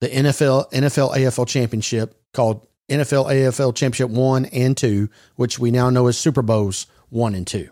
the 0.00 0.08
NFL 0.08 0.70
NFL 0.72 1.14
AFL 1.16 1.46
championship 1.48 2.20
called 2.32 2.66
NFL 2.88 3.26
AFL 3.26 3.74
Championship 3.74 4.10
1 4.10 4.46
and 4.46 4.76
2, 4.76 5.08
which 5.36 5.58
we 5.58 5.70
now 5.70 5.90
know 5.90 6.06
as 6.06 6.16
Super 6.16 6.42
Bowls 6.42 6.86
1 7.10 7.34
and 7.34 7.46
2. 7.46 7.68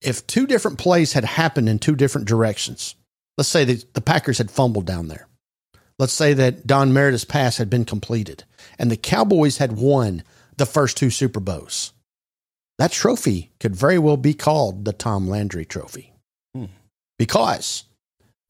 If 0.00 0.26
two 0.26 0.46
different 0.46 0.78
plays 0.78 1.12
had 1.12 1.24
happened 1.24 1.68
in 1.68 1.78
two 1.78 1.96
different 1.96 2.28
directions, 2.28 2.94
let's 3.36 3.48
say 3.48 3.64
the 3.64 4.00
Packers 4.00 4.38
had 4.38 4.50
fumbled 4.50 4.86
down 4.86 5.08
there. 5.08 5.26
Let's 5.98 6.12
say 6.12 6.32
that 6.34 6.66
Don 6.66 6.92
Meredith's 6.92 7.24
pass 7.24 7.58
had 7.58 7.70
been 7.70 7.84
completed 7.84 8.44
and 8.78 8.90
the 8.90 8.96
Cowboys 8.96 9.58
had 9.58 9.72
won 9.72 10.22
the 10.56 10.66
first 10.66 10.96
two 10.96 11.10
Super 11.10 11.40
Bowls. 11.40 11.92
That 12.78 12.92
trophy 12.92 13.52
could 13.60 13.76
very 13.76 13.98
well 13.98 14.16
be 14.16 14.34
called 14.34 14.84
the 14.84 14.92
Tom 14.92 15.28
Landry 15.28 15.64
Trophy 15.64 16.12
Hmm. 16.54 16.66
because 17.18 17.84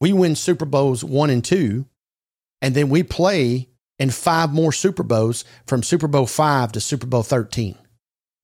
we 0.01 0.11
win 0.13 0.35
Super 0.35 0.65
Bowls 0.65 1.03
one 1.03 1.29
and 1.29 1.43
two, 1.43 1.85
and 2.61 2.75
then 2.75 2.89
we 2.89 3.03
play 3.03 3.69
in 3.99 4.09
five 4.09 4.51
more 4.51 4.71
Super 4.71 5.03
Bowls 5.03 5.45
from 5.67 5.83
Super 5.83 6.07
Bowl 6.07 6.25
five 6.25 6.71
to 6.73 6.81
Super 6.81 7.05
Bowl 7.07 7.23
13. 7.23 7.77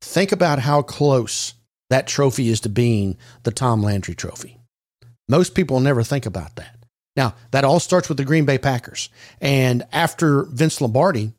Think 0.02 0.32
about 0.32 0.60
how 0.60 0.82
close 0.82 1.54
that 1.90 2.08
trophy 2.08 2.50
is 2.50 2.62
to 2.62 2.70
being 2.70 3.18
the 3.44 3.52
Tom 3.52 3.82
Landry 3.82 4.16
Trophy. 4.16 4.58
Most 5.28 5.56
people 5.56 5.80
never 5.80 6.04
think 6.04 6.26
about 6.26 6.56
that. 6.56 6.76
Now, 7.20 7.36
that 7.52 7.66
all 7.66 7.82
starts 7.82 8.08
with 8.08 8.18
the 8.18 8.24
Green 8.24 8.46
Bay 8.46 8.58
Packers. 8.58 9.10
And 9.42 9.84
after 9.92 10.44
Vince 10.44 10.80
Lombardi 10.80 11.34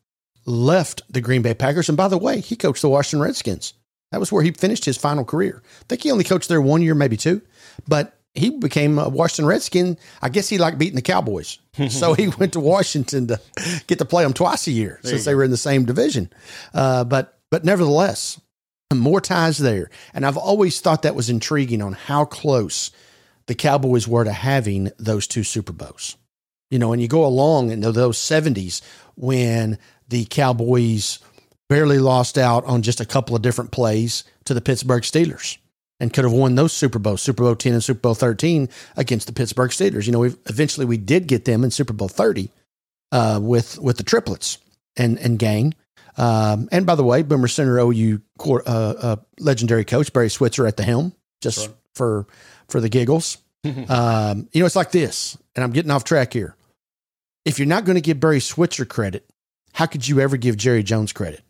left 0.44 1.00
the 1.10 1.22
Green 1.22 1.40
Bay 1.40 1.54
Packers, 1.54 1.88
and 1.88 1.96
by 1.96 2.08
the 2.08 2.18
way, 2.18 2.40
he 2.40 2.54
coached 2.54 2.82
the 2.82 2.90
Washington 2.90 3.25
Redskins. 3.25 3.72
That 4.12 4.20
was 4.20 4.30
where 4.30 4.42
he 4.42 4.50
finished 4.50 4.84
his 4.84 4.99
final 4.99 5.25
career. 5.25 5.62
I 5.64 5.84
think 5.88 6.02
he 6.02 6.10
only 6.10 6.25
coached 6.25 6.50
there 6.50 6.60
one 6.60 6.82
year, 6.82 6.94
maybe 6.94 7.16
two, 7.16 7.40
but 7.88 8.14
he 8.34 8.50
became 8.50 8.99
a 8.99 9.08
Washington 9.08 9.46
Redskin. 9.46 9.96
I 10.20 10.28
guess 10.28 10.50
he 10.50 10.58
liked 10.58 10.76
beating 10.76 10.96
the 10.96 11.02
Cowboys. 11.02 11.58
so 11.88 12.12
he 12.12 12.28
went 12.28 12.52
to 12.52 12.60
Washington 12.60 13.28
to 13.28 13.40
get 13.87 13.99
to 14.00 14.04
play 14.04 14.22
them 14.22 14.34
twice 14.34 14.66
a 14.66 14.72
year 14.72 15.00
since 15.02 15.25
they 15.25 15.34
were 15.34 15.44
in 15.44 15.50
the 15.50 15.56
same 15.56 15.87
division. 15.87 16.30
Uh, 16.75 17.04
but 17.04 17.38
but 17.50 17.64
nevertheless, 17.64 18.38
more 18.92 19.22
ties 19.22 19.56
there. 19.56 19.88
And 20.12 20.26
I've 20.26 20.37
always 20.37 20.78
thought 20.82 21.02
that 21.02 21.14
was 21.14 21.30
intriguing 21.30 21.80
on 21.80 21.94
how 21.94 22.26
close 22.26 22.90
the 23.47 23.54
Cowboys 23.54 24.06
were 24.06 24.25
to 24.25 24.32
having 24.32 24.90
those 24.99 25.26
two 25.26 25.44
Super 25.44 25.73
Bowls. 25.73 26.16
You 26.70 26.78
know, 26.78 26.92
and 26.92 27.02
you 27.02 27.09
go 27.09 27.25
along 27.26 27.70
in 27.70 27.80
those 27.80 28.18
70s 28.18 28.80
when 29.16 29.78
the 30.09 30.25
Cowboys 30.26 31.18
barely 31.68 31.99
lost 31.99 32.38
out 32.38 32.64
on 32.64 32.82
just 32.82 33.00
a 33.00 33.06
couple 33.06 33.35
of 33.35 33.42
different 33.42 33.70
plays 33.70 34.25
to 34.44 34.54
the 34.54 34.61
Pittsburgh 34.61 35.02
Steelers 35.02 35.59
and 36.00 36.12
could 36.12 36.25
have 36.25 36.32
won 36.32 36.54
those 36.54 36.73
Super 36.73 36.99
Bowls, 36.99 37.23
Super 37.23 37.44
Bowl 37.44 37.54
10 37.54 37.75
and 37.75 37.85
Super 37.85 38.00
Bowl 38.00 38.14
13 38.14 38.68
against 38.97 39.26
the 39.26 39.32
Pittsburgh 39.32 39.70
Steelers. 39.70 40.06
You 40.06 40.12
know, 40.12 40.25
eventually 40.25 40.87
we 40.87 40.97
did 40.97 41.26
get 41.26 41.44
them 41.44 41.62
in 41.62 41.70
Super 41.70 41.92
Bowl 41.92 42.09
30 42.09 42.50
uh, 43.12 43.38
with 43.42 43.78
with 43.78 43.97
the 43.99 44.02
triplets 44.02 44.59
and 44.97 45.18
and 45.18 45.38
gang. 45.38 45.75
Um, 46.16 46.68
and 46.73 46.87
by 46.87 46.97
the 46.97 47.04
way, 47.04 47.23
Boomer 47.23 47.49
Sooner 47.49 47.78
OU 47.78 48.20
uh, 48.44 48.61
uh, 48.66 49.16
legendary 49.38 49.85
coach 49.85 50.12
Barry 50.12 50.30
Switzer 50.30 50.66
at 50.66 50.76
the 50.76 50.82
helm, 50.82 51.14
just. 51.40 51.70
For 51.94 52.26
for 52.68 52.80
the 52.80 52.88
giggles. 52.88 53.38
um, 53.88 54.49
you 54.52 54.61
know, 54.61 54.66
it's 54.66 54.76
like 54.76 54.90
this, 54.90 55.37
and 55.54 55.62
I'm 55.62 55.73
getting 55.73 55.90
off 55.90 56.04
track 56.04 56.32
here. 56.32 56.56
If 57.44 57.59
you're 57.59 57.68
not 57.68 57.85
going 57.85 57.97
to 57.97 58.02
give 58.02 58.20
Barry 58.20 58.40
Switzer 58.40 58.85
credit, 58.85 59.28
how 59.73 59.87
could 59.87 60.06
you 60.06 60.20
ever 60.20 60.37
give 60.37 60.56
Jerry 60.56 60.82
Jones 60.82 61.12
credit 61.12 61.42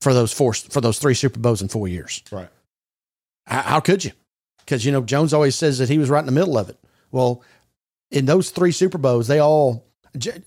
for 0.00 0.12
those 0.14 0.32
four 0.32 0.52
for 0.54 0.80
those 0.80 0.98
three 0.98 1.14
Super 1.14 1.40
Bowls 1.40 1.62
in 1.62 1.68
four 1.68 1.88
years? 1.88 2.22
Right. 2.30 2.48
How, 3.46 3.62
how 3.62 3.80
could 3.80 4.04
you? 4.04 4.12
Because 4.58 4.84
you 4.84 4.92
know 4.92 5.02
Jones 5.02 5.32
always 5.32 5.54
says 5.54 5.78
that 5.78 5.88
he 5.88 5.98
was 5.98 6.10
right 6.10 6.20
in 6.20 6.26
the 6.26 6.32
middle 6.32 6.58
of 6.58 6.68
it. 6.68 6.78
Well, 7.10 7.42
in 8.10 8.26
those 8.26 8.50
three 8.50 8.72
Super 8.72 8.98
Bowls, 8.98 9.28
they 9.28 9.38
all 9.38 9.86
J- 10.16 10.42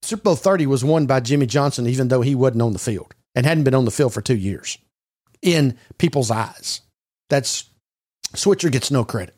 Super 0.00 0.22
Bowl 0.22 0.36
thirty 0.36 0.66
was 0.66 0.84
won 0.84 1.06
by 1.06 1.20
Jimmy 1.20 1.46
Johnson, 1.46 1.86
even 1.86 2.08
though 2.08 2.22
he 2.22 2.34
wasn't 2.34 2.62
on 2.62 2.72
the 2.72 2.78
field 2.78 3.14
and 3.34 3.44
hadn't 3.46 3.64
been 3.64 3.74
on 3.74 3.84
the 3.84 3.90
field 3.90 4.14
for 4.14 4.22
two 4.22 4.36
years. 4.36 4.78
In 5.42 5.76
people's 5.98 6.30
eyes, 6.30 6.80
that's 7.28 7.64
Switzer 8.34 8.70
gets 8.70 8.90
no 8.90 9.04
credit, 9.04 9.36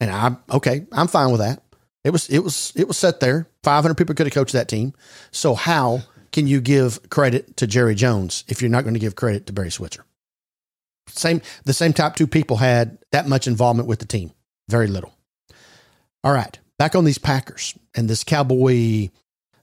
and 0.00 0.10
I'm 0.10 0.38
okay. 0.50 0.86
I'm 0.92 1.08
fine 1.08 1.30
with 1.30 1.40
that. 1.40 1.62
It 2.04 2.10
was 2.10 2.28
it 2.28 2.40
was 2.40 2.72
it 2.76 2.88
was 2.88 2.96
set 2.96 3.20
there. 3.20 3.48
Five 3.62 3.82
hundred 3.82 3.96
people 3.96 4.14
could 4.14 4.26
have 4.26 4.34
coached 4.34 4.52
that 4.52 4.68
team. 4.68 4.92
So 5.30 5.54
how 5.54 6.02
can 6.32 6.46
you 6.46 6.60
give 6.60 7.08
credit 7.10 7.56
to 7.58 7.66
Jerry 7.66 7.94
Jones 7.94 8.44
if 8.48 8.60
you're 8.60 8.70
not 8.70 8.82
going 8.82 8.94
to 8.94 9.00
give 9.00 9.16
credit 9.16 9.46
to 9.46 9.52
Barry 9.52 9.70
Switzer? 9.70 10.04
Same 11.08 11.42
the 11.64 11.72
same 11.72 11.92
top 11.92 12.16
two 12.16 12.26
people 12.26 12.56
had 12.56 12.98
that 13.12 13.28
much 13.28 13.46
involvement 13.46 13.88
with 13.88 13.98
the 13.98 14.06
team. 14.06 14.32
Very 14.68 14.86
little. 14.86 15.14
All 16.22 16.32
right, 16.32 16.58
back 16.78 16.94
on 16.94 17.04
these 17.04 17.18
Packers 17.18 17.74
and 17.94 18.08
this 18.08 18.24
cowboy 18.24 19.10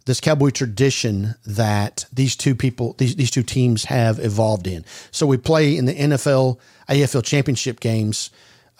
this 0.05 0.19
cowboy 0.19 0.49
tradition 0.49 1.35
that 1.45 2.05
these 2.11 2.35
two 2.35 2.55
people 2.55 2.93
these, 2.97 3.15
these 3.15 3.31
two 3.31 3.43
teams 3.43 3.85
have 3.85 4.19
evolved 4.19 4.67
in. 4.67 4.85
So 5.11 5.25
we 5.25 5.37
play 5.37 5.77
in 5.77 5.85
the 5.85 5.93
NFL 5.93 6.59
AFL 6.89 7.23
championship 7.23 7.79
games. 7.79 8.29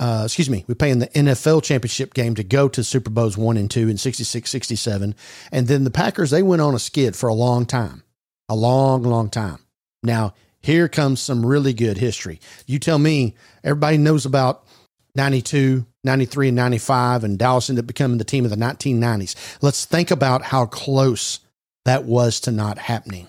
Uh, 0.02 0.24
excuse 0.26 0.50
me, 0.50 0.66
we 0.68 0.74
play 0.74 0.90
in 0.90 0.98
the 0.98 1.08
NFL 1.10 1.62
championship 1.62 2.16
game 2.16 2.34
to 2.34 2.44
go 2.44 2.68
to 2.68 2.84
Super 2.84 3.12
Bowls 3.12 3.38
1 3.38 3.56
and 3.56 3.70
2 3.70 3.88
in 3.88 3.98
66 4.00 4.50
67. 4.50 5.14
And 5.52 5.68
then 5.68 5.84
the 5.84 5.92
Packers, 5.92 6.32
they 6.32 6.42
went 6.42 6.64
on 6.64 6.74
a 6.74 6.80
skid 6.80 7.16
for 7.16 7.30
a 7.30 7.36
long 7.36 7.68
time, 7.68 8.04
a 8.50 8.56
long, 8.56 9.04
long 9.04 9.30
time. 9.30 9.60
Now, 10.02 10.34
here 10.60 10.90
comes 10.90 11.20
some 11.20 11.46
really 11.46 11.72
good 11.74 12.00
history. 12.00 12.40
You 12.66 12.80
tell 12.80 12.98
me, 12.98 13.36
everybody 13.64 13.98
knows 13.98 14.26
about 14.26 14.66
92, 15.14 15.86
93, 16.04 16.48
and 16.48 16.58
95, 16.58 17.24
and 17.24 17.38
Dallas 17.38 17.70
ended 17.70 17.84
up 17.84 17.88
becoming 17.88 18.18
the 18.18 18.24
team 18.24 18.44
of 18.44 18.50
the 18.50 18.58
1990s. 18.58 19.36
Let's 19.62 19.86
think 19.86 20.10
about 20.10 20.42
how 20.42 20.66
close 20.66 21.42
that 21.86 22.06
was 22.06 22.40
to 22.42 22.52
not 22.52 22.80
happening. 22.80 23.28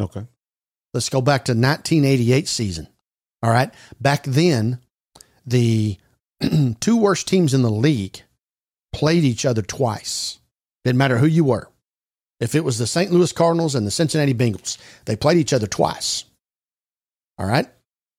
Okay. 0.00 0.26
Let's 0.94 1.10
go 1.10 1.20
back 1.20 1.44
to 1.46 1.52
1988 1.52 2.48
season. 2.48 2.88
All 3.42 3.50
right. 3.50 3.72
Back 4.00 4.24
then, 4.24 4.80
the 5.46 5.98
two 6.80 6.96
worst 6.96 7.28
teams 7.28 7.54
in 7.54 7.62
the 7.62 7.70
league 7.70 8.22
played 8.92 9.24
each 9.24 9.44
other 9.46 9.62
twice. 9.62 10.38
Didn't 10.84 10.98
matter 10.98 11.18
who 11.18 11.26
you 11.26 11.44
were. 11.44 11.68
If 12.40 12.54
it 12.54 12.64
was 12.64 12.78
the 12.78 12.86
St. 12.86 13.10
Louis 13.10 13.32
Cardinals 13.32 13.74
and 13.74 13.86
the 13.86 13.90
Cincinnati 13.90 14.34
Bengals, 14.34 14.76
they 15.06 15.16
played 15.16 15.38
each 15.38 15.52
other 15.52 15.66
twice. 15.66 16.24
All 17.38 17.46
right. 17.46 17.66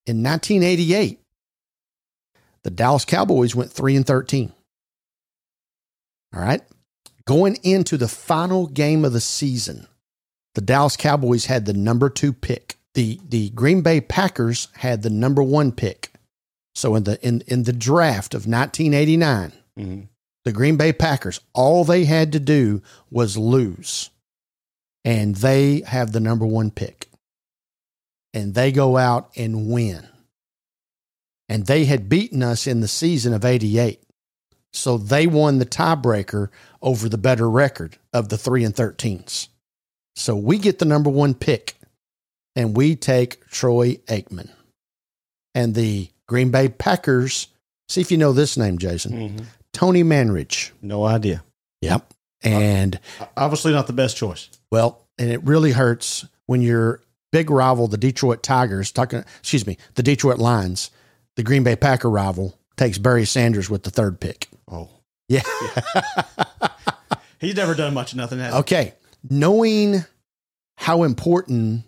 In 0.06 0.24
1988, 0.24 1.20
the 2.64 2.72
Dallas 2.72 3.06
Cowboys 3.06 3.56
went 3.56 3.72
3 3.72 3.96
and 3.96 4.06
13. 4.06 4.54
All 6.34 6.42
right. 6.42 6.62
Going 7.26 7.58
into 7.64 7.98
the 7.98 8.08
final 8.08 8.68
game 8.68 9.04
of 9.04 9.14
the 9.14 9.22
season, 9.22 9.88
the 10.56 10.62
Dallas 10.62 10.98
Cowboys 10.98 11.46
had 11.46 11.66
the 11.66 11.74
number 11.74 12.10
two 12.10 12.34
pick. 12.34 12.78
The 12.94 13.20
the 13.28 13.50
Green 13.52 13.82
Bay 13.82 14.02
Packers 14.02 14.70
had 14.78 15.04
the 15.04 15.10
number 15.10 15.44
one 15.44 15.72
pick. 15.72 16.12
So 16.78 16.94
in 16.94 17.04
the 17.06 17.20
in, 17.28 17.42
in 17.48 17.64
the 17.64 17.74
draft 17.74 18.36
of 18.36 18.46
1989, 18.46 19.52
hmm 19.76 20.02
the 20.48 20.54
Green 20.54 20.78
Bay 20.78 20.94
Packers, 20.94 21.42
all 21.54 21.84
they 21.84 22.06
had 22.06 22.32
to 22.32 22.40
do 22.40 22.82
was 23.12 23.38
lose. 23.38 24.12
And 25.04 25.36
they 25.36 25.82
have 25.82 26.14
the 26.14 26.22
number 26.22 26.46
one 26.46 26.72
pick. 26.72 27.10
And 28.34 28.54
they 28.54 28.72
go 28.72 28.96
out 28.96 29.30
and 29.36 29.70
win. 29.70 30.08
And 31.50 31.66
they 31.66 31.84
had 31.84 32.08
beaten 32.08 32.42
us 32.44 32.66
in 32.66 32.80
the 32.80 32.88
season 32.88 33.34
of 33.34 33.44
88. 33.44 34.02
So 34.72 34.98
they 34.98 35.28
won 35.28 35.60
the 35.60 35.66
tiebreaker 35.66 36.48
over 36.82 37.10
the 37.10 37.18
better 37.18 37.50
record 37.50 37.98
of 38.14 38.30
the 38.30 38.38
3 38.38 38.64
and 38.64 38.74
13s. 38.74 39.50
So 40.16 40.38
we 40.38 40.60
get 40.60 40.80
the 40.80 40.86
number 40.86 41.10
one 41.10 41.34
pick 41.34 41.76
and 42.56 42.74
we 42.74 42.96
take 42.96 43.46
Troy 43.50 43.96
Aikman. 44.08 44.50
And 45.54 45.76
the 45.76 46.10
Green 46.28 46.50
Bay 46.52 46.68
Packers, 46.70 47.48
see 47.90 48.02
if 48.02 48.12
you 48.12 48.18
know 48.18 48.34
this 48.34 48.58
name, 48.58 48.78
Jason. 48.78 49.30
hmm 49.30 49.44
Tony 49.74 50.04
Mandarich. 50.04 50.72
No 50.82 51.04
idea. 51.06 51.44
Yep. 51.82 52.12
And 52.44 53.00
Obviously, 53.36 53.74
not 53.74 53.86
the 53.88 53.94
best 53.94 54.18
choice. 54.18 54.50
well, 54.72 55.06
and 55.20 55.30
it 55.30 55.44
really 55.44 55.72
hurts 55.72 56.26
when 56.48 56.62
your 56.62 57.02
big 57.32 57.50
rival, 57.52 57.88
the 57.88 57.98
Detroit 57.98 58.42
Tigers, 58.42 58.92
talking, 58.92 59.24
excuse 59.40 59.68
me, 59.68 59.78
the 59.96 60.02
Detroit 60.04 60.40
Lions, 60.40 60.90
the 61.36 61.44
Green 61.44 61.64
Bay 61.64 61.76
Packer 61.76 62.10
rival, 62.10 62.58
takes 62.76 62.98
Barry 62.98 63.26
Sanders 63.26 63.70
with 63.70 63.84
the 63.84 63.92
third 63.92 64.20
pick. 64.20 64.48
Oh, 64.72 64.90
Yeah. 65.28 65.42
he's 67.40 67.56
never 67.56 67.74
done 67.76 67.94
much 67.94 68.12
of 68.14 68.18
nothing. 68.18 68.40
Has 68.40 68.54
he? 68.54 68.60
okay. 68.62 68.94
Knowing 69.30 70.06
how 70.78 71.04
important 71.04 71.84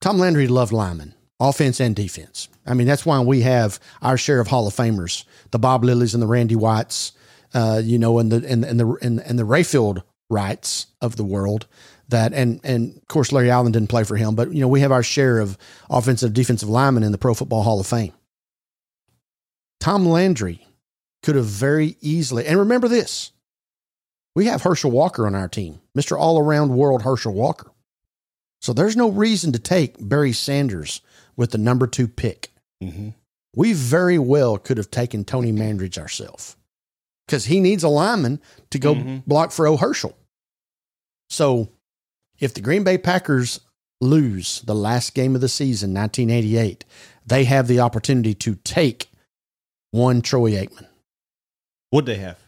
Tom 0.00 0.18
Landry 0.18 0.46
loved 0.48 0.72
linemen, 0.72 1.14
offense 1.40 1.80
and 1.80 1.96
defense. 1.96 2.48
I 2.66 2.74
mean, 2.74 2.86
that's 2.86 3.06
why 3.06 3.18
we 3.20 3.40
have 3.40 3.80
our 4.02 4.16
share 4.16 4.38
of 4.38 4.48
Hall 4.48 4.66
of 4.66 4.74
Famers, 4.74 5.24
the 5.50 5.58
Bob 5.58 5.82
Lillies 5.82 6.14
and 6.14 6.22
the 6.22 6.26
Randy 6.26 6.54
Whites, 6.54 7.12
uh, 7.54 7.80
you 7.82 7.98
know, 7.98 8.18
and 8.18 8.30
the 8.30 8.46
and, 8.46 8.62
the 8.62 8.68
and 8.68 8.80
the 8.80 8.86
and, 9.02 9.20
and 9.20 9.38
the 9.38 9.46
Rayfield 9.46 10.02
Wrights 10.28 10.86
of 11.00 11.16
the 11.16 11.24
world. 11.24 11.66
That 12.08 12.32
and 12.32 12.60
and 12.64 12.96
of 12.96 13.08
course 13.08 13.32
Larry 13.32 13.50
Allen 13.50 13.72
didn't 13.72 13.88
play 13.88 14.04
for 14.04 14.16
him, 14.16 14.34
but 14.34 14.52
you 14.52 14.60
know 14.60 14.68
we 14.68 14.80
have 14.80 14.92
our 14.92 15.02
share 15.02 15.38
of 15.38 15.56
offensive 15.88 16.32
defensive 16.32 16.68
linemen 16.68 17.02
in 17.02 17.12
the 17.12 17.18
Pro 17.18 17.34
Football 17.34 17.62
Hall 17.62 17.80
of 17.80 17.86
Fame. 17.86 18.12
Tom 19.78 20.04
Landry 20.04 20.66
could 21.22 21.36
have 21.36 21.46
very 21.46 21.96
easily, 22.00 22.46
and 22.46 22.58
remember 22.58 22.88
this: 22.88 23.30
we 24.34 24.46
have 24.46 24.62
Herschel 24.62 24.90
Walker 24.90 25.26
on 25.26 25.36
our 25.36 25.48
team, 25.48 25.80
Mister 25.94 26.18
All 26.18 26.38
Around 26.38 26.76
World 26.76 27.02
Herschel 27.02 27.32
Walker. 27.32 27.70
So 28.60 28.72
there's 28.72 28.96
no 28.96 29.08
reason 29.10 29.52
to 29.52 29.58
take 29.58 29.96
Barry 30.00 30.32
Sanders 30.32 31.00
with 31.36 31.50
the 31.52 31.58
number 31.58 31.86
two 31.86 32.06
pick. 32.08 32.52
Mhm. 32.82 33.14
We 33.56 33.72
very 33.72 34.18
well 34.18 34.58
could 34.58 34.76
have 34.76 34.90
taken 34.90 35.24
Tony 35.24 35.52
Mandarich 35.52 35.98
ourselves 35.98 36.56
because 37.26 37.46
he 37.46 37.60
needs 37.60 37.82
a 37.82 37.88
lineman 37.88 38.40
to 38.70 38.78
go 38.78 38.94
Mhm. 38.94 39.24
block 39.26 39.50
for 39.52 39.66
O'Herschel. 39.66 40.16
So 41.30 41.68
if 42.38 42.54
the 42.54 42.60
Green 42.60 42.84
Bay 42.84 42.98
Packers 42.98 43.60
lose 44.00 44.60
the 44.62 44.74
last 44.74 45.14
game 45.14 45.34
of 45.34 45.40
the 45.40 45.48
season, 45.48 45.92
1988, 45.92 46.84
they 47.26 47.44
have 47.44 47.66
the 47.68 47.80
opportunity 47.80 48.34
to 48.34 48.54
take 48.56 49.10
one 49.90 50.22
Troy 50.22 50.52
Aikman. 50.52 50.86
Would 51.92 52.06
they 52.06 52.16
have? 52.16 52.38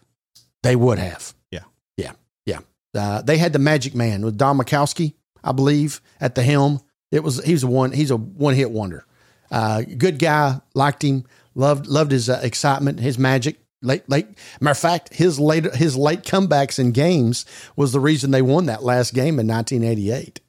They 0.62 0.76
would 0.76 0.98
have. 0.98 1.34
Yeah. 1.50 1.64
Yeah. 1.96 2.12
Yeah. 2.46 2.60
Uh, 2.94 3.22
they 3.22 3.38
had 3.38 3.52
the 3.52 3.58
magic 3.58 3.94
man 3.94 4.22
with 4.24 4.36
Don 4.38 4.58
Majkowski, 4.58 5.14
I 5.44 5.52
believe, 5.52 6.00
at 6.20 6.34
the 6.34 6.42
helm. 6.42 6.80
It 7.10 7.22
was 7.22 7.42
he's 7.44 7.62
a 7.62 7.66
one 7.66 7.92
he's 7.92 8.10
a 8.10 8.16
one 8.16 8.54
hit 8.54 8.70
wonder. 8.70 9.06
Uh, 9.50 9.82
good 9.82 10.18
guy, 10.18 10.60
liked 10.74 11.02
him, 11.02 11.24
loved 11.54 11.86
loved 11.86 12.10
his 12.10 12.30
uh, 12.30 12.40
excitement, 12.42 13.00
his 13.00 13.18
magic. 13.18 13.58
Late, 13.84 14.08
late. 14.08 14.28
Matter 14.60 14.70
of 14.70 14.78
fact, 14.78 15.12
his 15.12 15.40
late 15.40 15.74
his 15.74 15.96
late 15.96 16.22
comebacks 16.22 16.78
in 16.78 16.92
games 16.92 17.44
was 17.74 17.92
the 17.92 17.98
reason 17.98 18.30
they 18.30 18.40
won 18.40 18.66
that 18.66 18.84
last 18.84 19.12
game 19.12 19.40
in 19.40 19.48
1988. 19.48 20.40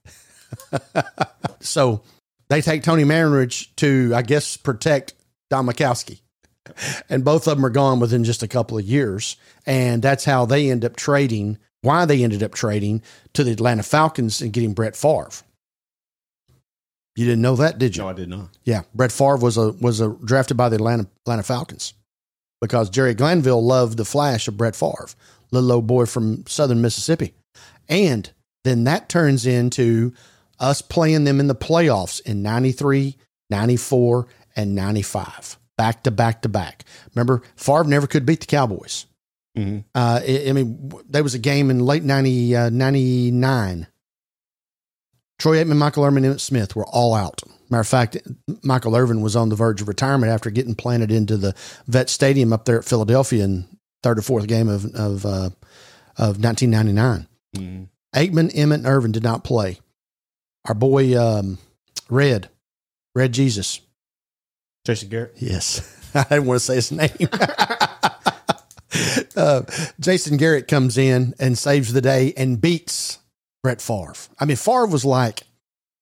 so 1.60 2.04
they 2.50 2.62
take 2.62 2.84
Tony 2.84 3.04
Mandarich 3.04 3.76
to, 3.78 4.14
I 4.14 4.22
guess, 4.22 4.56
protect 4.56 5.16
Don 5.50 5.66
Majkowski 5.66 6.20
and 7.10 7.24
both 7.24 7.48
of 7.48 7.58
them 7.58 7.66
are 7.66 7.70
gone 7.70 8.00
within 8.00 8.24
just 8.24 8.44
a 8.44 8.48
couple 8.48 8.78
of 8.78 8.86
years. 8.86 9.36
And 9.66 10.02
that's 10.02 10.26
how 10.26 10.46
they 10.46 10.70
end 10.70 10.86
up 10.86 10.96
trading, 10.96 11.58
why 11.84 12.06
they 12.06 12.24
ended 12.24 12.42
up 12.42 12.54
trading 12.54 13.04
to 13.34 13.44
the 13.44 13.51
Atlanta 13.51 13.84
Falcons 13.84 14.42
and 14.42 14.51
getting 14.51 14.74
Brett 14.74 14.96
Favre. 14.96 15.29
You 17.16 17.25
didn't 17.25 17.44
know 17.44 17.55
that, 17.57 17.77
did 17.77 17.96
you? 17.96 18.01
No, 18.01 18.10
I 18.10 18.14
did 18.14 18.29
not. 18.29 18.50
Yeah, 18.64 18.81
Brett 18.96 19.12
Favre 19.12 19.38
was 19.38 19.57
a 19.57 19.74
was 19.74 20.00
a 20.00 20.10
drafted 20.25 20.57
by 20.57 20.70
the 20.70 20.77
Atlanta 20.77 21.07
Atlanta 21.25 21.44
Falcons 21.44 21.94
because 22.60 22.90
Jerry 22.90 23.14
Glanville 23.14 23.64
loved 23.64 23.98
the 23.98 24.05
flash 24.05 24.48
of 24.48 24.57
Brett 24.57 24.75
Favre, 24.75 25.10
little 25.51 25.72
old 25.72 25.86
boy 25.86 26.05
from 26.07 26.46
Southern 26.48 26.81
Mississippi, 26.81 27.34
and 27.88 28.31
then 28.64 28.86
that 28.86 29.10
turns 29.10 29.46
into 29.46 30.14
us 30.60 30.81
playing 30.81 31.25
them 31.25 31.40
in 31.40 31.48
the 31.48 31.55
playoffs 31.55 32.22
in 32.22 32.42
93, 32.42 33.18
94, 33.50 34.27
and 34.55 34.74
95, 34.74 35.60
back 35.77 36.03
to 36.03 36.12
back 36.12 36.42
to 36.44 36.50
back. 36.50 36.86
Remember, 37.14 37.44
Favre 37.55 37.84
never 37.84 38.07
could 38.07 38.25
beat 38.25 38.40
the 38.40 38.46
Cowboys. 38.46 39.05
Hmm 39.55 39.79
Uh, 39.94 40.20
I, 40.27 40.46
I 40.50 40.51
mean, 40.53 40.92
there 41.07 41.24
was 41.24 41.35
a 41.35 41.39
game 41.39 41.70
in 41.70 41.79
late 41.79 42.03
90, 42.03 42.55
uh, 42.55 42.70
99. 42.70 43.87
Troy 45.39 45.63
Aikman, 45.63 45.77
Michael 45.77 46.05
Irvin, 46.05 46.24
and 46.25 46.35
Emmitt 46.35 46.39
Smith 46.39 46.75
were 46.75 46.85
all 46.87 47.13
out. 47.13 47.42
Matter 47.70 47.81
of 47.81 47.87
fact, 47.87 48.18
Michael 48.63 48.96
Irvin 48.96 49.22
was 49.22 49.35
on 49.35 49.50
the 49.50 49.55
verge 49.55 49.81
of 49.81 49.87
retirement 49.87 50.31
after 50.31 50.50
getting 50.50 50.75
planted 50.75 51.11
into 51.11 51.37
the 51.37 51.55
vet 51.87 52.09
stadium 52.09 52.53
up 52.53 52.66
there 52.66 52.77
at 52.77 52.85
Philadelphia 52.85 53.44
in 53.44 53.68
third 54.03 54.20
or 54.20 54.22
fourth 54.22 54.48
game 54.48 54.70
of 54.70 54.85
of 54.96 55.25
uh, 55.25 55.50
of 56.18 56.39
1999. 56.44 57.27
hmm 57.55 57.83
Aikman, 58.16 58.53
Emmitt, 58.53 58.75
and 58.75 58.85
Irvin 58.85 59.11
did 59.11 59.24
not 59.24 59.44
play. 59.44 59.79
Our 60.66 60.75
boy 60.75 61.18
um, 61.20 61.57
Red, 62.11 62.50
Red 63.16 63.33
Jesus. 63.33 63.81
Jason 64.85 65.09
Garrett. 65.09 65.33
Yes, 65.37 65.81
I 66.13 66.24
didn't 66.25 66.46
want 66.46 66.59
to 66.59 66.66
say 66.66 66.75
his 66.75 66.92
name. 66.92 67.09
uh, 69.36 69.62
Jason 70.00 70.38
Garrett 70.38 70.68
comes 70.68 70.98
in 70.98 71.34
and 71.40 71.58
saves 71.58 71.94
the 71.94 72.01
day 72.01 72.34
and 72.38 72.60
beats 72.62 73.20
Brett 73.62 73.82
Favre. 73.82 74.14
I 74.40 74.46
mean, 74.46 74.58
Favre 74.58 74.86
was 74.88 75.06
like 75.06 75.44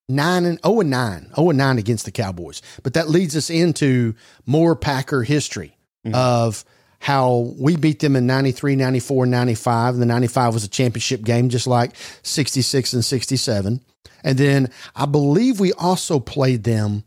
nine 0.09 0.45
and 0.45 0.59
zero 0.65 0.81
and 0.81 0.89
nine, 0.89 1.31
zero 1.35 1.49
and 1.49 1.57
nine 1.57 1.77
against 1.77 2.05
the 2.05 2.11
Cowboys. 2.11 2.61
But 2.83 2.93
that 2.95 3.09
leads 3.09 3.35
us 3.35 3.49
into 3.49 4.15
more 4.45 4.75
Packer 4.75 5.23
history 5.23 5.77
Mhm. 6.05 6.13
of 6.15 6.65
how 6.99 7.53
we 7.57 7.75
beat 7.75 7.99
them 7.99 8.15
in 8.15 8.27
93, 8.27 8.75
94, 8.75 9.25
95. 9.25 9.93
And 9.95 10.01
the 10.01 10.05
95 10.07 10.53
was 10.53 10.63
a 10.63 10.67
championship 10.67 11.23
game, 11.23 11.49
just 11.49 11.65
like 11.67 11.91
66 12.23 12.93
and 12.93 13.03
67. 13.05 13.81
And 14.23 14.37
then 14.37 14.69
I 14.95 15.05
believe 15.05 15.59
we 15.59 15.73
also 15.73 16.19
played 16.19 16.63
them 16.63 17.03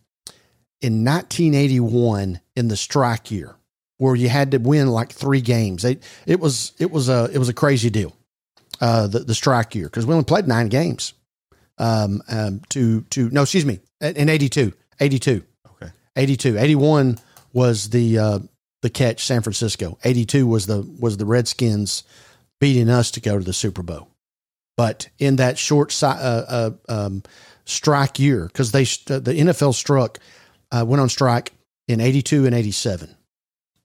in 0.80 1.04
1981 1.04 2.40
in 2.56 2.68
the 2.68 2.76
strike 2.76 3.30
year 3.30 3.54
where 3.98 4.14
you 4.14 4.28
had 4.28 4.50
to 4.52 4.58
win 4.58 4.88
like 4.88 5.12
three 5.12 5.40
games. 5.40 5.82
They, 5.82 5.98
it 6.26 6.40
was 6.40 6.72
it 6.78 6.90
was 6.90 7.08
a 7.08 7.30
it 7.32 7.38
was 7.38 7.48
a 7.48 7.54
crazy 7.54 7.90
deal. 7.90 8.14
Uh, 8.80 9.06
the 9.06 9.20
the 9.20 9.34
strike 9.34 9.74
year 9.74 9.86
because 9.86 10.04
we 10.04 10.12
only 10.12 10.24
played 10.24 10.48
nine 10.48 10.68
games. 10.68 11.14
Um, 11.78 12.22
um, 12.28 12.60
to 12.70 13.02
to 13.10 13.30
no, 13.30 13.42
excuse 13.42 13.64
me, 13.64 13.80
in 14.00 14.28
82, 14.28 14.72
82, 15.00 15.42
Okay. 15.72 15.92
82, 16.16 16.56
81 16.58 17.18
was 17.52 17.90
the 17.90 18.18
uh, 18.18 18.38
the 18.82 18.90
catch 18.90 19.24
San 19.24 19.42
Francisco. 19.42 19.98
82 20.04 20.46
was 20.46 20.66
the 20.66 20.82
was 21.00 21.16
the 21.16 21.24
Redskins 21.26 22.04
beating 22.60 22.88
us 22.88 23.10
to 23.12 23.20
go 23.20 23.38
to 23.38 23.44
the 23.44 23.52
Super 23.52 23.82
Bowl. 23.82 24.08
But 24.76 25.08
in 25.18 25.36
that 25.36 25.56
short 25.58 25.92
si- 25.92 26.06
uh, 26.06 26.10
uh, 26.10 26.70
um, 26.88 27.22
strike 27.64 28.18
year, 28.18 28.46
because 28.46 28.72
they 28.72 28.82
the 28.82 29.34
NFL 29.38 29.74
struck 29.74 30.18
uh, 30.72 30.84
went 30.86 31.00
on 31.00 31.08
strike 31.08 31.52
in 31.88 32.00
82 32.00 32.46
and 32.46 32.54
87. 32.54 33.14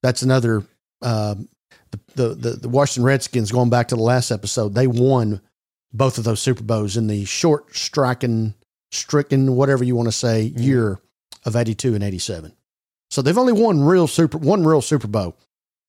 That's 0.03 0.21
another 0.21 0.63
um, 1.01 1.47
the, 2.15 2.33
the 2.35 2.49
the 2.51 2.69
Washington 2.69 3.03
Redskins 3.03 3.51
going 3.51 3.69
back 3.69 3.87
to 3.89 3.95
the 3.95 4.01
last 4.01 4.31
episode. 4.31 4.75
They 4.75 4.87
won 4.87 5.41
both 5.93 6.17
of 6.17 6.23
those 6.23 6.41
Super 6.41 6.63
Bowls 6.63 6.97
in 6.97 7.07
the 7.07 7.25
short 7.25 7.75
striking 7.75 8.53
stricken 8.91 9.55
whatever 9.55 9.83
you 9.83 9.95
want 9.95 10.07
to 10.07 10.11
say 10.11 10.51
Mhm. 10.55 10.63
year 10.63 10.99
of 11.45 11.55
82 11.55 11.93
and 11.95 12.03
87. 12.03 12.53
So 13.11 13.21
they've 13.21 13.37
only 13.37 13.53
won 13.53 13.81
real 13.83 14.07
super 14.07 14.37
one 14.37 14.63
real 14.63 14.81
Super 14.81 15.07
Bowl 15.07 15.35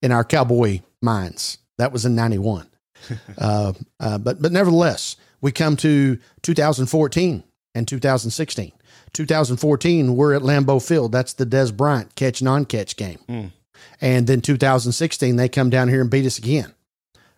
in 0.02 0.12
our 0.12 0.24
cowboy 0.24 0.80
minds. 1.02 1.58
That 1.78 1.92
was 1.92 2.04
in 2.04 2.14
91. 2.14 2.68
uh, 3.38 3.72
uh, 3.98 4.18
but 4.18 4.40
but 4.42 4.52
nevertheless, 4.52 5.16
we 5.40 5.52
come 5.52 5.76
to 5.78 6.18
2014 6.42 7.42
and 7.74 7.88
2016. 7.88 8.72
2014, 9.12 10.16
we're 10.16 10.34
at 10.34 10.42
Lambeau 10.42 10.84
Field. 10.86 11.12
That's 11.12 11.32
the 11.32 11.46
Dez 11.46 11.74
Bryant 11.76 12.14
catch 12.14 12.42
non 12.42 12.64
catch 12.64 12.96
game. 12.96 13.18
Mm. 13.28 13.52
And 14.00 14.26
then 14.26 14.40
2016, 14.40 15.36
they 15.36 15.48
come 15.48 15.70
down 15.70 15.88
here 15.88 16.00
and 16.00 16.10
beat 16.10 16.26
us 16.26 16.38
again. 16.38 16.72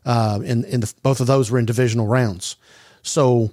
Uh, 0.05 0.41
in 0.45 0.65
in 0.65 0.81
the, 0.81 0.93
both 1.03 1.21
of 1.21 1.27
those 1.29 1.51
were 1.51 1.59
in 1.59 1.67
divisional 1.67 2.07
rounds. 2.07 2.57
So 3.03 3.53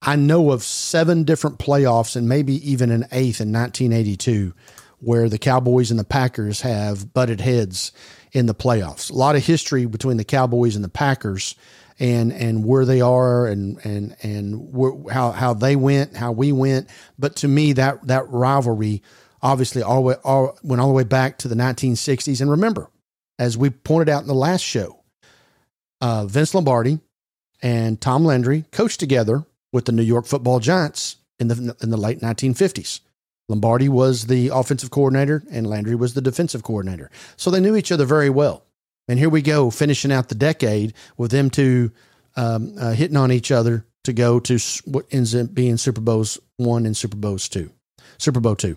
I 0.00 0.16
know 0.16 0.52
of 0.52 0.62
seven 0.62 1.24
different 1.24 1.58
playoffs 1.58 2.14
and 2.14 2.28
maybe 2.28 2.54
even 2.70 2.90
an 2.90 3.06
eighth 3.10 3.40
in 3.40 3.52
1982 3.52 4.54
where 4.98 5.28
the 5.28 5.38
Cowboys 5.38 5.90
and 5.90 6.00
the 6.00 6.04
Packers 6.04 6.60
have 6.62 7.12
butted 7.12 7.40
heads 7.40 7.92
in 8.32 8.46
the 8.46 8.54
playoffs. 8.54 9.10
A 9.10 9.14
lot 9.14 9.36
of 9.36 9.44
history 9.44 9.86
between 9.86 10.16
the 10.16 10.24
Cowboys 10.24 10.76
and 10.76 10.84
the 10.84 10.88
Packers 10.88 11.54
and 11.98 12.32
and 12.32 12.64
where 12.64 12.84
they 12.84 13.00
are 13.00 13.46
and 13.46 13.78
and 13.84 14.16
and 14.22 14.72
where, 14.72 14.92
how 15.12 15.32
how 15.32 15.54
they 15.54 15.76
went, 15.76 16.16
how 16.16 16.32
we 16.32 16.52
went. 16.52 16.88
But 17.18 17.36
to 17.36 17.48
me, 17.48 17.72
that 17.74 18.06
that 18.06 18.28
rivalry 18.28 19.02
obviously 19.46 19.80
all, 19.80 20.02
way, 20.02 20.16
all 20.24 20.58
went 20.64 20.80
all 20.82 20.88
the 20.88 20.94
way 20.94 21.04
back 21.04 21.38
to 21.38 21.48
the 21.48 21.54
1960s. 21.54 22.40
And 22.40 22.50
remember, 22.50 22.90
as 23.38 23.56
we 23.56 23.70
pointed 23.70 24.08
out 24.08 24.22
in 24.22 24.28
the 24.28 24.34
last 24.34 24.62
show, 24.62 25.04
uh, 26.00 26.26
Vince 26.26 26.52
Lombardi 26.52 26.98
and 27.62 28.00
Tom 28.00 28.24
Landry 28.24 28.64
coached 28.72 28.98
together 28.98 29.44
with 29.72 29.84
the 29.84 29.92
New 29.92 30.02
York 30.02 30.26
Football 30.26 30.58
Giants 30.58 31.16
in 31.38 31.48
the 31.48 31.76
in 31.80 31.90
the 31.90 31.96
late 31.96 32.20
1950s. 32.20 33.00
Lombardi 33.48 33.88
was 33.88 34.26
the 34.26 34.48
offensive 34.48 34.90
coordinator 34.90 35.44
and 35.50 35.68
Landry 35.68 35.94
was 35.94 36.14
the 36.14 36.20
defensive 36.20 36.64
coordinator. 36.64 37.10
So 37.36 37.50
they 37.50 37.60
knew 37.60 37.76
each 37.76 37.92
other 37.92 38.04
very 38.04 38.28
well. 38.28 38.64
And 39.06 39.20
here 39.20 39.28
we 39.28 39.42
go, 39.42 39.70
finishing 39.70 40.10
out 40.10 40.28
the 40.28 40.34
decade 40.34 40.92
with 41.16 41.30
them 41.30 41.50
two 41.50 41.92
um, 42.34 42.74
uh, 42.78 42.92
hitting 42.92 43.16
on 43.16 43.30
each 43.30 43.52
other 43.52 43.84
to 44.02 44.12
go 44.12 44.40
to 44.40 44.58
what 44.86 45.06
ends 45.12 45.36
up 45.36 45.54
being 45.54 45.76
Super 45.76 46.00
Bowls 46.00 46.40
one 46.56 46.84
and 46.84 46.96
Super 46.96 47.16
Bowls 47.16 47.48
two, 47.48 47.70
Super 48.18 48.40
Bowl 48.40 48.56
two. 48.56 48.76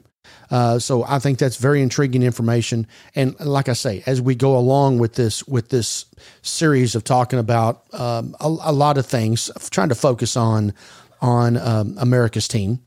Uh, 0.52 0.80
so 0.80 1.04
I 1.04 1.20
think 1.20 1.38
that's 1.38 1.58
very 1.58 1.82
intriguing 1.82 2.24
information. 2.24 2.88
And 3.16 3.40
like 3.40 3.70
I 3.70 3.74
say, 3.74 4.04
as 4.06 4.22
we 4.22 4.36
go 4.36 4.58
along 4.58 4.98
with 5.00 5.16
this 5.16 5.48
with 5.48 5.70
this 5.70 6.06
series 6.42 6.96
of 6.96 7.04
talking 7.04 7.40
about 7.40 7.84
um, 7.94 8.36
a, 8.40 8.48
a 8.48 8.74
lot 8.74 8.98
of 8.98 9.06
things, 9.06 9.52
trying 9.70 9.90
to 9.90 9.96
focus 9.96 10.36
on 10.36 10.74
on 11.22 11.58
um, 11.58 11.96
America's 12.00 12.48
team, 12.48 12.80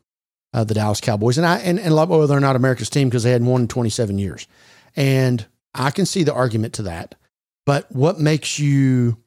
uh, 0.53 0.65
the 0.65 0.75
Dallas 0.75 1.01
Cowboys, 1.01 1.39
and 1.39 1.47
I 1.47 1.59
and, 1.59 1.79
and 1.79 1.95
lot 1.95 2.09
whether 2.09 2.27
they're 2.27 2.41
not 2.41 2.57
America's 2.57 2.91
team 2.91 3.09
because 3.09 3.23
they 3.23 3.31
hadn't 3.31 3.47
won 3.47 3.63
in 3.63 3.69
27 3.69 4.19
years, 4.19 4.47
and 4.97 5.47
I 5.75 5.91
can 5.91 6.07
see 6.07 6.25
the 6.25 6.35
argument 6.35 6.75
to 6.75 6.83
that. 6.83 7.15
But 7.65 7.91
what 7.93 8.19
makes 8.19 8.59
you 8.59 9.19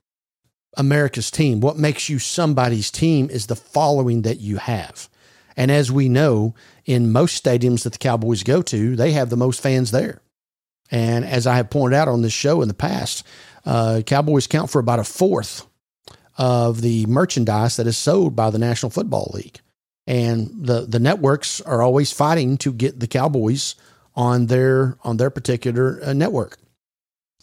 America's 0.77 1.31
team? 1.31 1.61
What 1.61 1.77
makes 1.77 2.09
you 2.09 2.19
somebody's 2.19 2.91
team 2.91 3.29
is 3.29 3.47
the 3.47 3.55
following 3.55 4.23
that 4.23 4.39
you 4.39 4.57
have. 4.57 5.09
And 5.57 5.71
as 5.71 5.91
we 5.91 6.09
know, 6.09 6.53
in 6.85 7.11
most 7.11 7.43
stadiums 7.43 7.83
that 7.83 7.93
the 7.93 7.99
Cowboys 7.99 8.43
go 8.43 8.61
to, 8.63 8.95
they 8.95 9.11
have 9.11 9.29
the 9.29 9.37
most 9.37 9.61
fans 9.61 9.91
there. 9.91 10.21
And 10.91 11.25
as 11.25 11.47
I 11.47 11.55
have 11.55 11.69
pointed 11.69 11.95
out 11.95 12.07
on 12.07 12.21
this 12.21 12.33
show 12.33 12.61
in 12.61 12.67
the 12.67 12.73
past, 12.73 13.25
uh, 13.65 14.01
Cowboys 14.05 14.47
count 14.47 14.69
for 14.69 14.79
about 14.79 14.99
a 14.99 15.03
fourth 15.03 15.65
of 16.37 16.81
the 16.81 17.05
merchandise 17.05 17.77
that 17.77 17.87
is 17.87 17.97
sold 17.97 18.35
by 18.35 18.49
the 18.49 18.59
National 18.59 18.89
Football 18.89 19.31
League. 19.33 19.59
And 20.05 20.51
the, 20.53 20.81
the 20.81 20.99
networks 20.99 21.61
are 21.61 21.81
always 21.81 22.11
fighting 22.11 22.57
to 22.57 22.71
get 22.71 22.99
the 22.99 23.07
Cowboys 23.07 23.75
on 24.15 24.45
their 24.45 24.97
on 25.03 25.17
their 25.17 25.29
particular 25.29 25.99
uh, 26.03 26.13
network. 26.13 26.57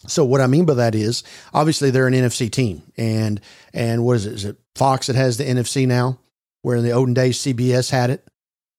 So 0.07 0.25
what 0.25 0.41
I 0.41 0.47
mean 0.47 0.65
by 0.65 0.73
that 0.75 0.95
is 0.95 1.23
obviously 1.53 1.91
they're 1.91 2.07
an 2.07 2.13
NFC 2.13 2.49
team, 2.51 2.83
and 2.97 3.39
and 3.73 4.03
what 4.03 4.17
is 4.17 4.25
it? 4.25 4.33
Is 4.33 4.45
it 4.45 4.57
Fox 4.75 5.07
that 5.07 5.15
has 5.15 5.37
the 5.37 5.45
NFC 5.45 5.87
now? 5.87 6.19
Where 6.63 6.75
in 6.75 6.83
the 6.83 6.91
olden 6.91 7.13
days 7.13 7.37
CBS 7.39 7.91
had 7.91 8.09
it, 8.09 8.27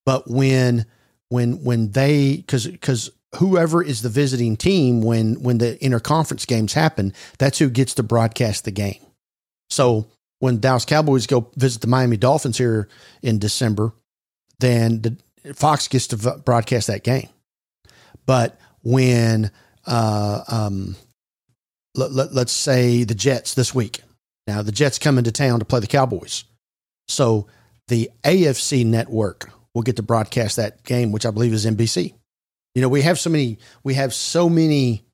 but 0.04 0.28
when 0.28 0.86
when 1.28 1.62
when 1.64 1.92
they 1.92 2.36
because 2.36 2.66
because 2.66 3.10
whoever 3.36 3.82
is 3.82 4.02
the 4.02 4.08
visiting 4.08 4.56
team 4.56 5.02
when 5.02 5.42
when 5.42 5.58
the 5.58 5.78
interconference 5.80 6.46
games 6.46 6.72
happen, 6.72 7.12
that's 7.38 7.58
who 7.58 7.70
gets 7.70 7.94
to 7.94 8.02
broadcast 8.02 8.64
the 8.64 8.70
game. 8.70 9.00
So 9.70 10.06
when 10.40 10.60
Dallas 10.60 10.84
Cowboys 10.84 11.26
go 11.26 11.50
visit 11.56 11.80
the 11.80 11.86
Miami 11.86 12.16
Dolphins 12.16 12.58
here 12.58 12.88
in 13.22 13.38
December, 13.38 13.92
then 14.58 15.02
the 15.02 15.54
Fox 15.54 15.88
gets 15.88 16.08
to 16.08 16.16
v- 16.16 16.40
broadcast 16.44 16.86
that 16.88 17.04
game. 17.04 17.28
But 18.26 18.58
when 18.82 19.50
uh, 19.86 20.42
um, 20.48 20.96
let, 21.94 22.12
let, 22.12 22.34
let's 22.34 22.52
say 22.52 23.04
the 23.04 23.14
Jets 23.14 23.54
this 23.54 23.74
week. 23.74 24.00
Now 24.46 24.62
the 24.62 24.72
Jets 24.72 24.98
come 24.98 25.18
into 25.18 25.32
town 25.32 25.58
to 25.58 25.64
play 25.64 25.80
the 25.80 25.86
Cowboys. 25.86 26.44
So 27.08 27.46
the 27.88 28.10
AFC 28.24 28.84
network 28.84 29.50
will 29.74 29.82
get 29.82 29.96
to 29.96 30.02
broadcast 30.02 30.56
that 30.56 30.82
game, 30.84 31.12
which 31.12 31.26
I 31.26 31.30
believe 31.30 31.52
is 31.52 31.66
NBC. 31.66 32.14
You 32.74 32.82
know, 32.82 32.88
we 32.88 33.02
have 33.02 33.18
so 33.18 33.30
many 33.30 33.58
we 33.82 33.94
have 33.94 34.12
so 34.12 34.48
many 34.48 35.04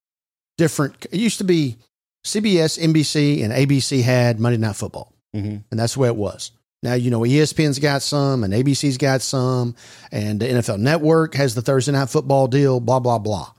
different 0.56 1.06
it 1.10 1.18
used 1.18 1.38
to 1.38 1.44
be 1.44 1.76
CBS, 2.24 2.78
NBC, 2.78 3.42
and 3.42 3.52
ABC 3.52 4.02
had 4.02 4.40
Monday 4.40 4.58
Night 4.58 4.76
Football. 4.76 5.12
Mm-hmm. 5.34 5.56
And 5.70 5.80
that's 5.80 5.94
the 5.94 6.00
way 6.00 6.08
it 6.08 6.16
was. 6.16 6.52
Now, 6.82 6.94
you 6.94 7.10
know, 7.10 7.20
ESPN's 7.20 7.78
got 7.78 8.02
some 8.02 8.42
and 8.42 8.54
ABC's 8.54 8.96
got 8.96 9.20
some, 9.20 9.74
and 10.10 10.40
the 10.40 10.46
NFL 10.46 10.78
Network 10.78 11.34
has 11.34 11.54
the 11.54 11.62
Thursday 11.62 11.92
Night 11.92 12.08
Football 12.08 12.46
deal, 12.46 12.80
blah, 12.80 13.00
blah, 13.00 13.18
blah. 13.18 13.52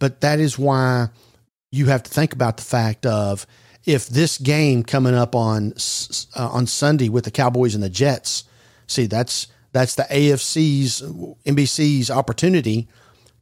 But 0.00 0.20
that 0.22 0.40
is 0.40 0.58
why 0.58 1.08
you 1.70 1.86
have 1.86 2.02
to 2.02 2.10
think 2.10 2.32
about 2.32 2.56
the 2.56 2.64
fact 2.64 3.06
of 3.06 3.46
if 3.84 4.08
this 4.08 4.38
game 4.38 4.82
coming 4.82 5.14
up 5.14 5.34
on 5.34 5.74
uh, 6.34 6.48
on 6.48 6.66
Sunday 6.66 7.08
with 7.08 7.24
the 7.24 7.30
Cowboys 7.30 7.74
and 7.74 7.84
the 7.84 7.90
Jets, 7.90 8.44
see 8.86 9.06
that's 9.06 9.48
that's 9.72 9.96
the 9.96 10.04
AFC's 10.04 11.02
NBC's 11.44 12.10
opportunity 12.10 12.88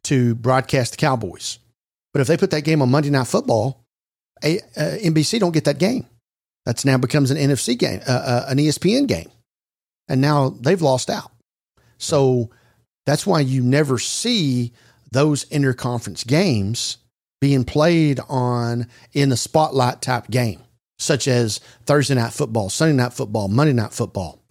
to 0.04 0.34
broadcast 0.34 0.92
the 0.92 0.96
Cowboys. 0.96 1.58
But 2.12 2.20
if 2.20 2.26
they 2.26 2.36
put 2.36 2.50
that 2.50 2.64
game 2.64 2.82
on 2.82 2.90
Monday 2.90 3.10
Night 3.10 3.26
Football, 3.26 3.84
A, 4.42 4.58
uh, 4.76 4.96
NBC 5.02 5.40
don't 5.40 5.52
get 5.52 5.64
that 5.64 5.78
game. 5.78 6.06
That's 6.66 6.84
now 6.84 6.98
becomes 6.98 7.30
an 7.30 7.36
NFC 7.36 7.76
game, 7.76 8.00
uh, 8.06 8.12
uh, 8.12 8.46
an 8.48 8.58
ESPN 8.58 9.06
game, 9.08 9.30
and 10.08 10.20
now 10.20 10.50
they've 10.50 10.80
lost 10.80 11.10
out. 11.10 11.32
So 11.98 12.50
that's 13.04 13.26
why 13.26 13.40
you 13.40 13.62
never 13.62 13.98
see 13.98 14.72
those 15.10 15.44
interconference 15.46 16.26
games 16.26 16.98
being 17.40 17.64
played 17.64 18.20
on 18.28 18.86
in 19.12 19.28
the 19.28 19.36
spotlight 19.36 20.00
type 20.00 20.28
game, 20.28 20.60
such 20.98 21.26
as 21.26 21.58
Thursday 21.84 22.14
night 22.14 22.32
football, 22.32 22.70
Sunday 22.70 22.94
night 22.94 23.12
football, 23.12 23.48
Monday 23.48 23.72
night 23.72 23.92
football, 23.92 24.41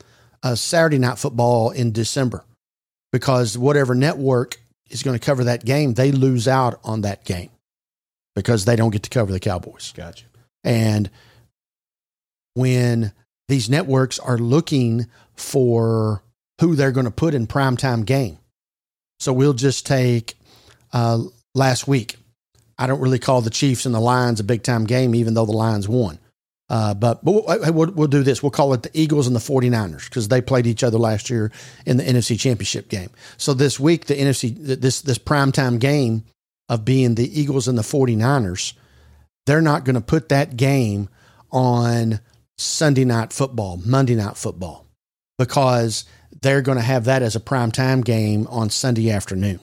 uh, 0.43 0.55
Saturday 0.55 0.97
night 0.97 1.17
football 1.17 1.71
in 1.71 1.91
December, 1.91 2.43
because 3.11 3.57
whatever 3.57 3.95
network 3.95 4.59
is 4.89 5.03
going 5.03 5.17
to 5.17 5.25
cover 5.25 5.45
that 5.45 5.65
game, 5.65 5.93
they 5.93 6.11
lose 6.11 6.47
out 6.47 6.79
on 6.83 7.01
that 7.01 7.25
game 7.25 7.49
because 8.35 8.65
they 8.65 8.75
don't 8.75 8.91
get 8.91 9.03
to 9.03 9.09
cover 9.09 9.31
the 9.31 9.39
Cowboys. 9.39 9.93
Gotcha. 9.95 10.25
And 10.63 11.09
when 12.53 13.13
these 13.47 13.69
networks 13.69 14.19
are 14.19 14.37
looking 14.37 15.07
for 15.35 16.23
who 16.61 16.75
they're 16.75 16.91
going 16.91 17.05
to 17.05 17.11
put 17.11 17.33
in 17.33 17.47
primetime 17.47 18.05
game. 18.05 18.37
So 19.19 19.33
we'll 19.33 19.53
just 19.53 19.85
take 19.85 20.35
uh, 20.93 21.23
last 21.55 21.87
week. 21.87 22.15
I 22.77 22.87
don't 22.87 23.01
really 23.01 23.19
call 23.19 23.41
the 23.41 23.49
Chiefs 23.49 23.85
and 23.85 23.93
the 23.93 23.99
Lions 23.99 24.39
a 24.39 24.43
big 24.43 24.63
time 24.63 24.85
game, 24.85 25.13
even 25.15 25.33
though 25.33 25.45
the 25.45 25.51
Lions 25.51 25.89
won. 25.89 26.19
Uh, 26.71 26.93
but 26.93 27.23
but 27.25 27.33
we'll, 27.33 27.73
we'll, 27.73 27.91
we'll 27.91 28.07
do 28.07 28.23
this. 28.23 28.41
We'll 28.41 28.49
call 28.49 28.73
it 28.73 28.83
the 28.83 28.91
Eagles 28.93 29.27
and 29.27 29.35
the 29.35 29.41
49ers 29.41 30.05
because 30.05 30.29
they 30.29 30.39
played 30.39 30.65
each 30.65 30.85
other 30.85 30.97
last 30.97 31.29
year 31.29 31.51
in 31.85 31.97
the 31.97 32.03
NFC 32.03 32.39
Championship 32.39 32.87
game. 32.87 33.09
So 33.35 33.53
this 33.53 33.77
week, 33.77 34.05
the 34.05 34.15
NFC, 34.15 34.55
this, 34.57 35.01
this 35.01 35.17
primetime 35.17 35.79
game 35.79 36.23
of 36.69 36.85
being 36.85 37.15
the 37.15 37.39
Eagles 37.39 37.67
and 37.67 37.77
the 37.77 37.81
49ers, 37.81 38.71
they're 39.45 39.61
not 39.61 39.83
going 39.83 39.95
to 39.95 40.01
put 40.01 40.29
that 40.29 40.55
game 40.55 41.09
on 41.51 42.21
Sunday 42.57 43.03
night 43.03 43.33
football, 43.33 43.81
Monday 43.85 44.15
night 44.15 44.37
football, 44.37 44.85
because 45.37 46.05
they're 46.41 46.61
going 46.61 46.77
to 46.77 46.83
have 46.83 47.03
that 47.03 47.21
as 47.21 47.35
a 47.35 47.41
primetime 47.41 48.01
game 48.01 48.47
on 48.47 48.69
Sunday 48.69 49.11
afternoon. 49.11 49.59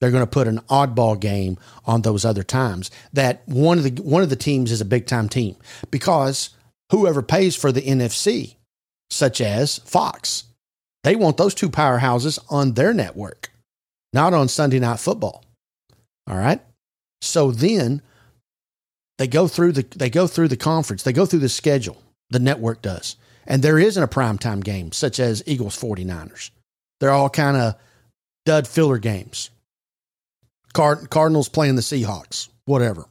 They're 0.00 0.10
going 0.10 0.22
to 0.22 0.30
put 0.30 0.48
an 0.48 0.60
oddball 0.70 1.18
game 1.18 1.58
on 1.84 2.02
those 2.02 2.24
other 2.24 2.42
times. 2.42 2.90
That 3.12 3.42
one 3.46 3.78
of 3.78 3.84
the 3.84 4.02
one 4.02 4.22
of 4.22 4.30
the 4.30 4.36
teams 4.36 4.72
is 4.72 4.80
a 4.80 4.86
big 4.86 5.06
time 5.06 5.28
team 5.28 5.56
because 5.90 6.50
whoever 6.90 7.22
pays 7.22 7.54
for 7.54 7.70
the 7.70 7.82
NFC, 7.82 8.56
such 9.10 9.40
as 9.40 9.78
Fox, 9.78 10.44
they 11.04 11.16
want 11.16 11.36
those 11.36 11.54
two 11.54 11.68
powerhouses 11.68 12.38
on 12.48 12.72
their 12.72 12.94
network, 12.94 13.50
not 14.12 14.34
on 14.34 14.48
Sunday 14.48 14.78
night 14.78 15.00
football. 15.00 15.44
All 16.26 16.36
right. 16.36 16.60
So 17.22 17.50
then 17.50 18.02
they 19.18 19.26
go 19.26 19.48
through 19.48 19.72
the 19.72 19.86
they 19.94 20.08
go 20.08 20.26
through 20.26 20.48
the 20.48 20.56
conference, 20.56 21.02
they 21.02 21.12
go 21.12 21.26
through 21.26 21.40
the 21.40 21.48
schedule, 21.48 22.02
the 22.30 22.38
network 22.38 22.80
does. 22.80 23.16
And 23.46 23.62
there 23.62 23.78
isn't 23.78 24.02
a 24.02 24.08
primetime 24.08 24.62
game 24.62 24.92
such 24.92 25.18
as 25.18 25.42
Eagles 25.44 25.78
49ers. 25.78 26.50
They're 27.00 27.10
all 27.10 27.30
kind 27.30 27.56
of 27.56 27.74
dud 28.46 28.68
filler 28.68 28.98
games. 28.98 29.50
Card- 30.72 31.10
Cardinals 31.10 31.48
playing 31.48 31.76
the 31.76 31.82
Seahawks, 31.82 32.48
whatever. 32.64 33.06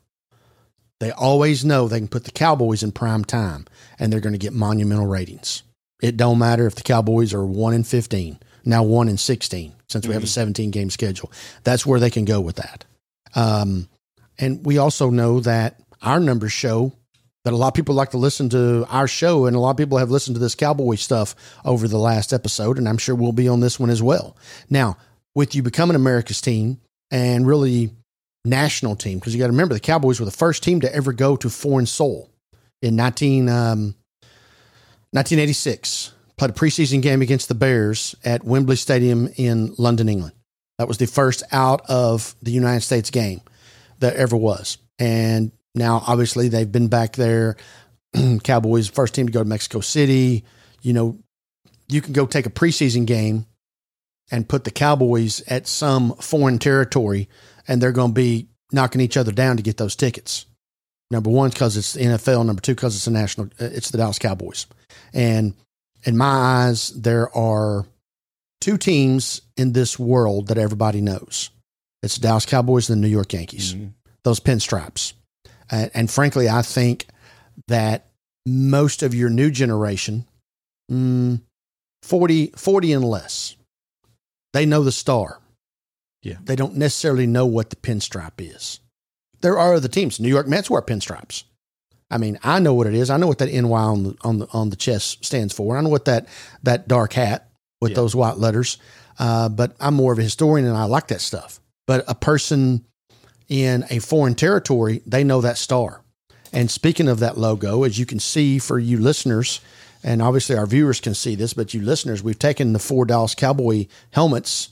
They 1.00 1.12
always 1.12 1.64
know 1.64 1.88
they 1.88 2.00
can 2.00 2.08
put 2.08 2.26
the 2.26 2.32
Cowboys 2.32 2.84
in 2.84 2.92
prime 2.92 3.24
time 3.24 3.66
and 3.98 4.12
they're 4.12 4.20
going 4.20 4.34
to 4.34 4.40
get 4.40 4.54
monumental 4.54 5.08
ratings. 5.08 5.64
It 6.02 6.18
don't 6.18 6.40
matter 6.40 6.66
if 6.68 6.76
the 6.76 6.84
Cowboys 6.84 7.34
are 7.34 7.46
1 7.46 7.74
in 7.74 7.84
15, 7.84 8.40
now 8.66 8.84
1 8.84 9.10
in 9.10 9.18
16 9.18 9.74
since 9.88 10.08
we 10.08 10.14
have 10.14 10.24
a 10.24 10.28
17 10.28 10.72
game 10.72 10.90
schedule. 10.90 11.32
That's 11.64 11.86
where 11.86 12.00
they 12.00 12.10
can 12.10 12.26
go 12.26 12.42
with 12.42 12.58
that. 12.58 12.86
Um, 13.36 13.90
and 14.38 14.66
we 14.66 14.78
also 14.78 15.10
know 15.10 15.40
that 15.42 15.80
our 16.02 16.20
numbers 16.20 16.52
show 16.54 16.94
that 17.44 17.54
a 17.54 17.58
lot 17.58 17.70
of 17.70 17.74
people 17.74 17.96
like 17.96 18.12
to 18.12 18.18
listen 18.18 18.50
to 18.50 18.86
our 18.90 19.08
show, 19.08 19.46
and 19.46 19.56
a 19.56 19.60
lot 19.60 19.72
of 19.72 19.78
people 19.78 19.98
have 19.98 20.12
listened 20.12 20.36
to 20.36 20.40
this 20.40 20.56
cowboy 20.56 20.96
stuff 20.96 21.36
over 21.64 21.88
the 21.88 21.98
last 21.98 22.34
episode, 22.34 22.78
and 22.78 22.88
I'm 22.88 22.98
sure 22.98 23.16
we'll 23.16 23.32
be 23.32 23.48
on 23.48 23.60
this 23.60 23.80
one 23.80 23.90
as 23.90 24.04
well. 24.04 24.36
Now, 24.70 24.98
with 25.36 25.56
you 25.56 25.64
becoming 25.64 25.96
America's 25.96 26.42
team 26.42 26.80
and 27.12 27.46
really 27.46 27.92
national 28.46 28.96
team, 28.96 29.20
because 29.20 29.34
you 29.34 29.40
got 29.40 29.48
to 29.48 29.52
remember 29.52 29.74
the 29.74 29.80
Cowboys 29.80 30.20
were 30.20 30.26
the 30.26 30.32
first 30.32 30.64
team 30.64 30.82
to 30.82 30.94
ever 30.94 31.14
go 31.14 31.36
to 31.36 31.50
foreign 31.50 31.86
soul 31.86 32.30
in 32.82 32.96
19, 32.96 33.50
um, 33.50 33.96
1986. 35.12 36.14
Played 36.38 36.52
a 36.52 36.54
preseason 36.54 37.02
game 37.02 37.22
against 37.22 37.50
the 37.50 37.56
Bears 37.56 38.16
at 38.24 38.46
Wembley 38.46 38.78
Stadium 38.78 39.30
in 39.36 39.74
London, 39.78 40.08
England. 40.08 40.34
That 40.78 40.88
was 40.88 40.98
the 40.98 41.08
first 41.08 41.44
out 41.52 41.82
of 41.90 42.34
the 42.42 42.52
United 42.52 42.82
States 42.82 43.10
game 43.12 43.42
that 44.00 44.16
ever 44.16 44.38
was. 44.38 44.78
And 44.98 45.52
now, 45.76 46.02
obviously, 46.08 46.48
they've 46.48 46.72
been 46.72 46.88
back 46.88 47.14
there. 47.14 47.58
Cowboys, 48.44 48.88
first 48.88 49.14
team 49.14 49.26
to 49.26 49.32
go 49.34 49.44
to 49.44 49.50
Mexico 49.50 49.82
City. 49.82 50.46
You 50.82 50.94
know, 50.94 51.20
you 51.90 52.02
can 52.02 52.14
go 52.14 52.26
take 52.26 52.46
a 52.46 52.50
preseason 52.50 53.06
game 53.06 53.46
and 54.32 54.48
put 54.48 54.64
the 54.64 54.72
Cowboys 54.72 55.42
at 55.48 55.68
some 55.68 56.14
foreign 56.16 56.60
territory, 56.60 57.30
and 57.68 57.82
they're 57.82 57.92
going 57.92 58.12
to 58.12 58.22
be 58.22 58.48
knocking 58.72 59.02
each 59.02 59.18
other 59.18 59.32
down 59.32 59.58
to 59.58 59.64
get 59.64 59.78
those 59.78 59.96
tickets. 59.96 60.46
Number 61.12 61.30
one, 61.30 61.50
because 61.50 61.76
it's 61.76 61.94
the 61.94 62.02
NFL. 62.02 62.46
Number 62.46 62.62
two, 62.62 62.76
because 62.76 62.96
it's 62.96 63.06
the 63.06 63.12
national. 63.12 63.50
It's 63.58 63.90
the 63.90 63.98
Dallas 63.98 64.20
Cowboys, 64.20 64.68
and 65.14 65.56
in 66.04 66.16
my 66.16 66.28
eyes, 66.68 66.90
there 66.90 67.36
are 67.36 67.86
two 68.62 68.78
teams 68.78 69.42
in 69.58 69.74
this 69.74 69.98
world 69.98 70.48
that 70.48 70.58
everybody 70.58 71.02
knows. 71.02 71.50
It's 72.04 72.16
the 72.16 72.22
Dallas 72.22 72.46
Cowboys 72.46 72.90
and 72.90 73.02
the 73.02 73.08
New 73.08 73.12
York 73.12 73.34
Yankees. 73.34 73.74
Mhm. 73.74 73.94
Those 74.24 74.40
pinstripes, 74.40 75.14
and, 75.72 75.90
and 75.94 76.12
frankly, 76.12 76.48
I 76.48 76.62
think 76.62 77.08
that 77.68 78.06
most 78.46 79.02
of 79.04 79.16
your 79.16 79.30
new 79.30 79.50
generation, 79.50 80.28
mm, 80.92 81.42
40, 82.04 82.54
40 82.56 82.94
and 82.94 83.04
less, 83.06 83.56
they 84.54 84.66
know 84.66 84.84
the 84.84 84.92
star. 84.92 85.40
Yeah. 86.22 86.36
They 86.44 86.56
don't 86.56 86.76
necessarily 86.76 87.28
know 87.28 87.46
what 87.46 87.70
the 87.70 87.76
pinstripe 87.76 88.40
is. 88.40 88.80
There 89.42 89.58
are 89.58 89.74
other 89.74 89.88
teams. 89.88 90.20
New 90.20 90.28
York 90.30 90.48
Mets 90.48 90.70
wear 90.70 90.82
pinstripes. 90.82 91.44
I 92.12 92.18
mean, 92.18 92.40
I 92.44 92.60
know 92.60 92.74
what 92.74 92.88
it 92.88 92.96
is. 92.96 93.10
I 93.10 93.18
know 93.18 93.28
what 93.28 93.38
that 93.38 93.54
NY 93.54 93.70
on 93.72 94.04
the 94.04 94.16
on 94.22 94.40
the 94.40 94.48
on 94.52 94.70
the 94.72 94.76
chest 94.76 95.24
stands 95.24 95.54
for. 95.54 95.78
I 95.78 95.82
know 95.82 95.90
what 95.90 96.06
that 96.06 96.28
that 96.64 96.88
dark 96.88 97.14
hat 97.14 97.50
with 97.80 97.92
Yeah. 97.92 97.96
those 97.98 98.16
white 98.16 98.38
letters. 98.38 98.78
Uh, 99.18 99.48
but 99.50 99.76
I'm 99.80 99.94
more 99.94 100.12
of 100.14 100.20
a 100.20 100.24
historian 100.24 100.66
and 100.66 100.76
I 100.78 100.86
like 100.86 101.08
that 101.10 101.22
stuff. 101.22 101.60
But 101.88 102.04
a 102.08 102.16
person 102.16 102.86
in 103.48 103.86
a 103.90 104.00
foreign 104.00 104.36
territory, 104.36 105.02
they 105.06 105.24
know 105.24 105.42
that 105.42 105.58
star. 105.58 106.02
And 106.52 106.72
speaking 106.72 107.08
of 107.08 107.20
that 107.20 107.38
logo, 107.38 107.84
as 107.84 108.00
you 108.00 108.06
can 108.06 108.20
see 108.20 108.60
for 108.60 108.80
you 108.80 108.98
listeners, 108.98 109.62
and 110.04 110.22
obviously 110.22 110.58
our 110.58 110.66
viewers 110.66 111.02
can 111.02 111.14
see 111.14 111.36
this, 111.36 111.54
but 111.54 111.74
you 111.74 111.82
listeners, 111.82 112.24
we've 112.24 112.40
taken 112.40 112.74
the 112.74 112.80
four 112.80 113.06
Dallas 113.06 113.36
Cowboy 113.36 113.88
helmets 114.12 114.70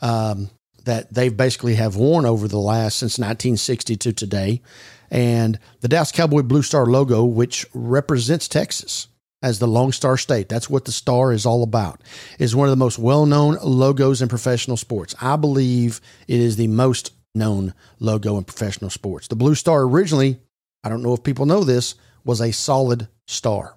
um, 0.00 0.50
that 0.84 1.12
they've 1.12 1.36
basically 1.36 1.74
have 1.74 1.96
worn 1.96 2.26
over 2.26 2.46
the 2.46 2.58
last 2.58 2.98
since 2.98 3.18
1960 3.18 3.96
to 3.96 4.12
today, 4.12 4.62
and 5.10 5.58
the 5.80 5.88
Dallas 5.88 6.12
Cowboy 6.12 6.42
Blue 6.42 6.62
Star 6.62 6.86
logo, 6.86 7.24
which 7.24 7.66
represents 7.72 8.48
Texas 8.48 9.08
as 9.42 9.58
the 9.58 9.68
Lone 9.68 9.92
Star 9.92 10.16
State. 10.16 10.48
That's 10.48 10.70
what 10.70 10.84
the 10.84 10.92
star 10.92 11.32
is 11.32 11.46
all 11.46 11.62
about. 11.62 12.00
Is 12.38 12.56
one 12.56 12.68
of 12.68 12.72
the 12.72 12.84
most 12.84 12.98
well-known 12.98 13.58
logos 13.62 14.22
in 14.22 14.28
professional 14.28 14.76
sports. 14.76 15.14
I 15.20 15.36
believe 15.36 16.00
it 16.26 16.40
is 16.40 16.56
the 16.56 16.68
most 16.68 17.12
known 17.34 17.74
logo 18.00 18.38
in 18.38 18.44
professional 18.44 18.90
sports. 18.90 19.28
The 19.28 19.36
Blue 19.36 19.54
Star 19.54 19.82
originally, 19.82 20.40
I 20.82 20.88
don't 20.88 21.02
know 21.02 21.14
if 21.14 21.22
people 21.22 21.46
know 21.46 21.64
this, 21.64 21.94
was 22.24 22.40
a 22.40 22.52
solid 22.52 23.08
star. 23.26 23.76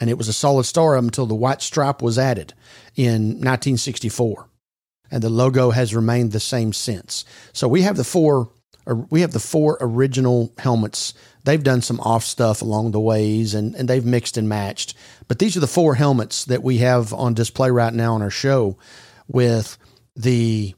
And 0.00 0.08
it 0.08 0.18
was 0.18 0.28
a 0.28 0.32
solid 0.32 0.64
star 0.64 0.96
until 0.96 1.26
the 1.26 1.34
white 1.34 1.62
stripe 1.62 2.00
was 2.00 2.18
added 2.18 2.54
in 2.96 3.34
1964. 3.34 4.48
And 5.10 5.22
the 5.22 5.28
logo 5.28 5.70
has 5.70 5.94
remained 5.94 6.32
the 6.32 6.40
same 6.40 6.72
since. 6.72 7.24
So 7.52 7.68
we 7.68 7.82
have 7.82 7.96
the 7.96 8.04
four 8.04 8.50
we 9.10 9.20
have 9.20 9.32
the 9.32 9.40
four 9.40 9.76
original 9.80 10.52
helmets. 10.58 11.14
They've 11.44 11.62
done 11.62 11.82
some 11.82 12.00
off 12.00 12.24
stuff 12.24 12.62
along 12.62 12.90
the 12.90 13.00
ways 13.00 13.54
and, 13.54 13.74
and 13.74 13.88
they've 13.88 14.04
mixed 14.04 14.36
and 14.36 14.48
matched. 14.48 14.94
But 15.28 15.38
these 15.38 15.56
are 15.56 15.60
the 15.60 15.66
four 15.66 15.94
helmets 15.94 16.44
that 16.46 16.62
we 16.62 16.78
have 16.78 17.12
on 17.12 17.34
display 17.34 17.70
right 17.70 17.92
now 17.92 18.14
on 18.14 18.22
our 18.22 18.30
show 18.30 18.78
with 19.28 19.78
the 20.16 20.74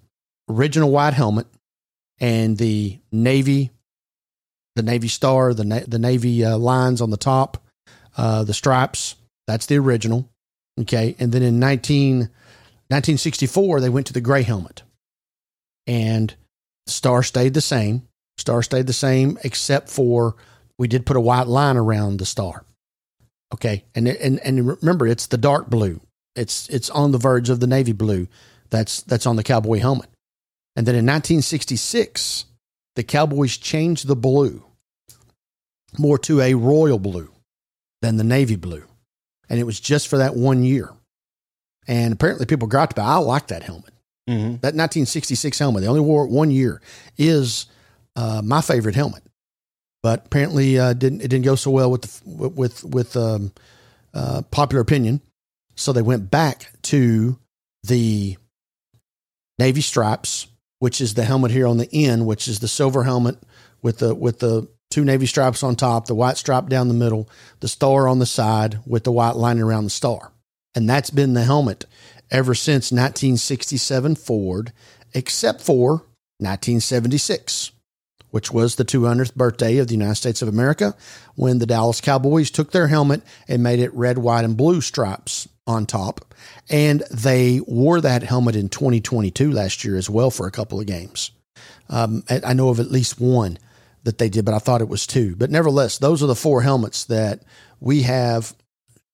original 0.49 0.91
white 0.91 1.15
helmet 1.15 1.47
and 2.21 2.59
the 2.59 2.99
navy 3.11 3.71
the 4.75 4.83
navy 4.83 5.09
star 5.09 5.55
the 5.55 5.65
na- 5.65 5.81
the 5.87 5.99
navy 5.99 6.45
uh, 6.45 6.57
lines 6.57 7.01
on 7.01 7.11
the 7.11 7.17
top 7.17 7.63
uh, 8.17 8.45
the 8.45 8.55
stripes 8.55 9.17
that's 9.47 9.67
the 9.67 9.79
original 9.79 10.29
okay? 10.81 11.15
And 11.19 11.33
then 11.33 11.43
in 11.43 11.59
19, 11.59 12.19
1964 12.19 13.81
they 13.81 13.89
went 13.89 14.07
to 14.07 14.13
the 14.13 14.21
gray 14.21 14.43
helmet. 14.43 14.83
And 15.87 16.35
the 16.87 16.93
star 16.93 17.23
stayed 17.23 17.55
the 17.55 17.61
same. 17.61 18.09
Star 18.39 18.63
stayed 18.63 18.87
the 18.87 18.93
same 18.93 19.39
except 19.45 19.89
for 19.89 20.37
we 20.79 20.89
did 20.89 21.07
put 21.07 21.17
a 21.17 21.21
white 21.21 21.47
line 21.47 21.77
around 21.77 22.19
the 22.19 22.27
star 22.27 22.65
okay? 23.53 23.85
And 23.95 24.09
and 24.09 24.41
and 24.41 24.67
remember 24.67 25.07
it's 25.07 25.27
the 25.27 25.39
dark 25.39 25.69
blue. 25.69 26.01
It's 26.35 26.69
it's 26.69 26.91
on 26.91 27.13
the 27.13 27.19
verge 27.19 27.51
of 27.51 27.61
the 27.61 27.67
navy 27.67 27.93
blue. 27.93 28.29
That's 28.71 29.03
that's 29.03 29.27
on 29.27 29.37
the 29.37 29.43
cowboy 29.43 29.79
helmet. 29.79 30.09
And 30.75 30.87
then 30.87 30.95
in 30.95 31.05
1966 31.05 32.47
the 32.95 33.03
cowboys 33.03 33.57
changed 33.57 34.07
the 34.07 34.17
blue 34.17 34.65
more 35.99 36.19
to 36.19 36.41
a 36.41 36.55
royal 36.55 36.99
blue 36.99 37.31
than 38.03 38.19
the 38.19 38.25
navy 38.25 38.57
blue. 38.57 38.85
And 39.49 39.59
it 39.59 39.65
was 39.65 39.81
just 39.81 40.09
for 40.09 40.19
that 40.19 40.37
one 40.37 40.63
year. 40.65 40.91
And 41.89 42.13
apparently 42.13 42.47
people 42.47 42.69
griped 42.69 42.93
about 42.93 43.09
i 43.09 43.17
like 43.17 43.47
that 43.49 43.63
helmet. 43.63 43.95
Mhm. 44.29 44.61
that 44.61 44.75
1966 44.77 45.59
helmet 45.59 45.83
they 45.83 45.89
only 45.89 46.01
wore 46.01 46.25
it 46.25 46.31
one 46.31 46.53
year 46.53 46.81
is 47.19 47.67
uh, 48.15 48.41
my 48.45 48.61
favorite 48.61 48.95
helmet. 48.95 49.23
But 50.03 50.27
apparently 50.27 50.79
uh, 50.79 50.93
didn't 50.93 51.23
it 51.23 51.29
didn't 51.29 51.45
go 51.45 51.55
so 51.57 51.71
well 51.71 51.91
with 51.91 52.03
the, 52.03 52.49
with 52.49 52.85
with 52.85 53.17
um, 53.17 53.53
uh, 54.15 54.43
popular 54.51 54.81
opinion. 54.83 55.23
So 55.77 55.93
they 55.93 56.03
went 56.03 56.31
back 56.31 56.71
to 56.83 57.39
the 57.85 58.37
navy 59.59 59.81
stripes 59.81 60.47
which 60.79 61.01
is 61.01 61.15
the 61.15 61.25
helmet 61.25 61.51
here 61.53 61.67
on 61.67 61.79
the 61.79 61.89
end 61.93 62.27
which 62.27 62.49
is 62.49 62.59
the 62.61 62.69
silver 62.69 63.05
helmet 63.05 63.37
with 63.83 63.99
the 63.99 64.15
with 64.15 64.39
the 64.41 64.69
two 64.93 65.05
navy 65.05 65.27
stripes 65.27 65.63
on 65.63 65.75
top 65.75 66.07
the 66.07 66.15
white 66.15 66.37
stripe 66.37 66.69
down 66.69 66.89
the 66.89 66.95
middle 66.95 67.29
the 67.61 67.69
star 67.69 68.07
on 68.07 68.19
the 68.19 68.27
side 68.27 68.79
with 68.87 69.05
the 69.05 69.13
white 69.13 69.37
lining 69.37 69.63
around 69.63 69.85
the 69.85 69.91
star 69.91 70.33
and 70.75 70.89
that's 70.89 71.11
been 71.11 71.35
the 71.35 71.45
helmet 71.45 71.87
ever 72.31 72.55
since 72.55 72.93
1967 72.93 74.15
forward 74.15 74.73
except 75.15 75.61
for 75.61 76.05
1976 76.39 77.73
which 78.33 78.51
was 78.51 78.77
the 78.77 78.85
200th 78.85 79.35
birthday 79.35 79.77
of 79.77 79.87
the 79.89 79.95
United 79.95 80.15
States 80.15 80.41
of 80.41 80.49
America, 80.49 80.97
when 81.35 81.59
the 81.59 81.67
Dallas 81.67 82.01
Cowboys 82.01 82.51
took 82.51 82.73
their 82.73 82.89
helmet 82.89 83.23
and 83.47 83.63
made 83.63 83.79
it 83.79 83.93
red, 83.93 84.17
white, 84.17 84.45
and 84.45 84.57
blue 84.57 84.81
stripes 84.81 85.47
on 85.67 85.85
top. 85.85 86.35
And 86.71 87.03
they 87.11 87.61
wore 87.61 88.01
that 88.01 88.23
helmet 88.23 88.57
in 88.57 88.71
2022 88.71 89.53
last 89.53 89.85
year 89.85 89.97
as 89.97 90.09
well 90.09 90.31
for 90.31 90.47
a 90.47 90.51
couple 90.51 90.81
of 90.81 90.87
games. 90.87 91.31
Um, 91.91 92.25
I 92.29 92.55
know 92.55 92.71
of 92.71 92.81
at 92.81 92.91
least 92.91 93.21
one 93.21 93.59
that 94.05 94.19
they 94.19 94.29
did, 94.29 94.45
but 94.45 94.55
I 94.55 94.59
thought 94.59 94.81
it 94.81 94.89
was 94.89 95.07
two. 95.07 95.37
But 95.37 95.51
nevertheless, 95.51 95.99
those 95.99 96.23
are 96.23 96.27
the 96.27 96.35
four 96.35 96.63
helmets 96.63 97.05
that 97.05 97.43
we 97.81 98.03
have 98.03 98.55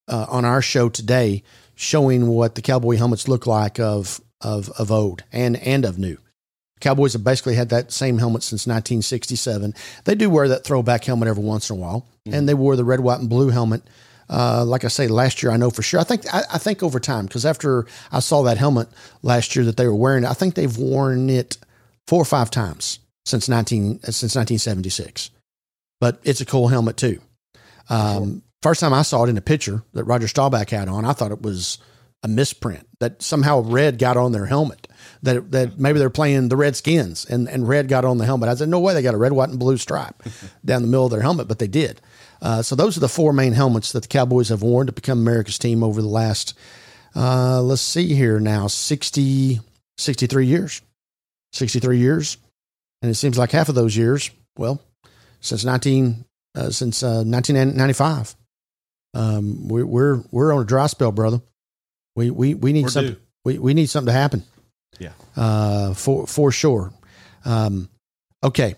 uh, 0.09 0.27
on 0.29 0.45
our 0.45 0.63
show 0.63 0.89
today, 0.89 1.43
showing 1.75 2.29
what 2.29 2.55
the 2.55 2.63
cowboy 2.63 2.97
helmets 2.97 3.29
look 3.29 3.47
like 3.47 3.79
of 3.79 4.21
of 4.41 4.71
of 4.79 4.91
old 4.91 5.25
and 5.33 5.57
and 5.57 5.85
of 5.85 5.99
new. 5.99 6.19
Cowboys 6.81 7.13
have 7.13 7.25
basically 7.25 7.57
had 7.57 7.71
that 7.71 7.91
same 7.91 8.19
helmet 8.19 8.43
since 8.43 8.67
1967. 8.67 9.75
They 10.05 10.15
do 10.15 10.31
wear 10.31 10.49
that 10.49 10.65
throwback 10.65 11.05
helmet 11.05 11.29
every 11.29 11.43
once 11.43 11.71
in 11.71 11.77
a 11.77 11.81
while, 11.81 12.07
and 12.25 12.49
they 12.49 12.55
wore 12.55 12.77
the 12.77 12.85
red, 12.85 13.01
white, 13.01 13.19
and 13.19 13.29
blue 13.29 13.49
helmet. 13.49 13.83
Uh, 14.31 14.65
like 14.65 14.85
I 14.85 14.89
say, 14.89 15.09
last 15.09 15.43
year 15.43 15.51
I 15.51 15.57
know 15.57 15.71
for 15.71 15.83
sure. 15.83 15.99
I 16.01 16.05
think 16.05 16.23
I, 16.33 16.43
I 16.53 16.59
think 16.59 16.83
over 16.83 17.01
time 17.01 17.27
because 17.27 17.47
after 17.47 17.87
I 18.13 18.21
saw 18.21 18.43
that 18.43 18.59
helmet 18.59 18.89
last 19.23 19.57
year 19.57 19.65
that 19.65 19.77
they 19.77 19.87
were 19.87 19.95
wearing, 19.95 20.25
I 20.25 20.35
think 20.35 20.55
they've 20.55 20.77
worn 20.77 21.31
it 21.31 21.59
four 22.07 22.23
or 22.23 22.27
five 22.27 22.51
times 22.51 23.01
since 23.29 23.49
19 23.49 24.01
since 24.03 24.35
1976. 24.35 25.31
But 26.01 26.21
it's 26.23 26.41
a 26.41 26.47
cool 26.47 26.69
helmet 26.69 26.97
too. 26.97 27.21
Um, 27.89 28.43
First 28.63 28.81
time 28.81 28.93
I 28.93 29.03
saw 29.03 29.25
it 29.25 29.31
in 29.31 29.37
a 29.37 29.43
picture 29.43 29.83
that 29.93 30.05
Roger 30.05 30.27
Staubach 30.27 30.71
had 30.71 30.89
on, 30.89 31.05
I 31.05 31.13
thought 31.13 31.31
it 31.31 31.43
was 31.43 31.79
a 32.25 32.29
misprint 32.29 32.89
that 32.99 33.23
somehow 33.23 33.61
red 33.61 33.99
got 33.99 34.17
on 34.17 34.33
their 34.33 34.47
helmet. 34.47 34.89
That 35.23 35.53
that 35.53 35.79
maybe 35.79 36.01
they're 36.01 36.11
playing 36.11 36.49
the 36.49 36.57
Redskins 36.57 37.25
and 37.25 37.49
and 37.49 37.69
red 37.69 37.87
got 37.87 38.05
on 38.05 38.19
the 38.19 38.25
helmet. 38.25 38.49
I 38.49 38.55
said, 38.55 38.69
no 38.69 38.81
way, 38.81 38.95
they 38.95 39.03
got 39.03 39.15
a 39.15 39.19
red, 39.19 39.33
white, 39.33 39.51
and 39.51 39.61
blue 39.61 39.77
stripe 39.77 40.21
down 40.65 40.83
the 40.83 40.89
middle 40.89 41.05
of 41.05 41.13
their 41.13 41.23
helmet, 41.23 41.47
but 41.47 41.61
they 41.61 41.69
did. 41.69 42.01
Uh, 42.43 42.63
so 42.63 42.75
those 42.75 42.97
are 42.97 43.01
the 43.01 43.09
four 43.09 43.33
main 43.33 43.53
helmets 43.53 43.93
that 43.93 44.03
the 44.03 44.09
Cowboys 44.09 44.49
have 44.49 44.63
worn 44.63 44.87
to 44.87 44.93
become 44.93 45.19
America's 45.21 45.59
team 45.59 45.85
over 45.85 46.03
the 46.03 46.09
last. 46.09 46.55
Uh, 47.15 47.63
let's 47.63 47.83
see 47.83 48.15
here 48.15 48.39
now, 48.39 48.67
60, 48.67 49.61
63 49.97 50.47
years, 50.47 50.83
63 51.53 51.99
years, 51.99 52.37
and 53.03 53.11
it 53.11 53.15
seems 53.15 53.39
like 53.39 53.51
half 53.51 53.69
of 53.69 53.75
those 53.75 53.97
years, 53.97 54.31
well, 54.57 54.81
since 55.41 55.65
nineteen 55.65 56.25
uh, 56.55 56.71
since 56.71 57.03
uh, 57.03 57.23
nineteen 57.25 57.77
ninety 57.77 57.95
five. 57.95 58.35
Um, 59.15 59.69
we, 59.69 59.83
we're 59.83 60.23
we're 60.31 60.53
on 60.53 60.63
a 60.63 60.67
dry 60.67 60.87
spell, 60.87 61.13
brother. 61.13 61.41
We 62.17 62.31
we 62.31 62.55
we 62.55 62.73
need 62.73 62.85
We're 62.85 62.91
something. 62.91 63.15
due. 63.15 63.21
We 63.45 63.59
we 63.59 63.75
need 63.75 63.89
something 63.89 64.13
to 64.13 64.19
happen. 64.19 64.43
Yeah. 64.99 65.13
Uh, 65.37 65.95
for 65.95 66.27
for 66.27 66.51
sure. 66.53 66.93
Um, 67.45 67.89
okay, 68.43 68.75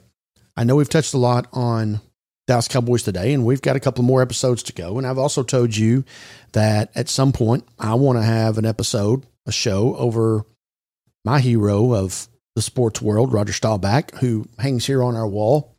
I 0.56 0.64
know 0.64 0.76
we've 0.76 0.88
touched 0.88 1.14
a 1.14 1.18
lot 1.18 1.48
on 1.52 2.00
Dallas 2.46 2.68
Cowboys 2.68 3.02
today, 3.02 3.33
and 3.33 3.44
we've 3.44 3.62
got 3.62 3.76
a 3.76 3.80
couple 3.80 4.04
more 4.04 4.22
episodes 4.22 4.62
to 4.64 4.72
go. 4.72 4.98
And 4.98 5.06
I've 5.06 5.18
also 5.18 5.42
told 5.42 5.76
you 5.76 6.04
that 6.52 6.90
at 6.94 7.09
some 7.09 7.33
point 7.33 7.64
I 7.78 7.94
want 7.94 8.18
to 8.18 8.22
have 8.22 8.59
an 8.59 8.66
episode, 8.66 9.24
a 9.46 9.52
show 9.52 9.96
over 9.96 10.44
my 11.24 11.40
hero 11.40 11.94
of 11.94 12.28
the 12.61 12.64
sports 12.64 13.01
world, 13.01 13.33
Roger 13.33 13.55
Staubach, 13.55 14.14
who 14.16 14.46
hangs 14.59 14.87
here 14.87 15.03
on 15.03 15.16
our 15.16 15.27
wall, 15.27 15.75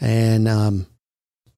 and 0.00 0.46
um, 0.46 0.86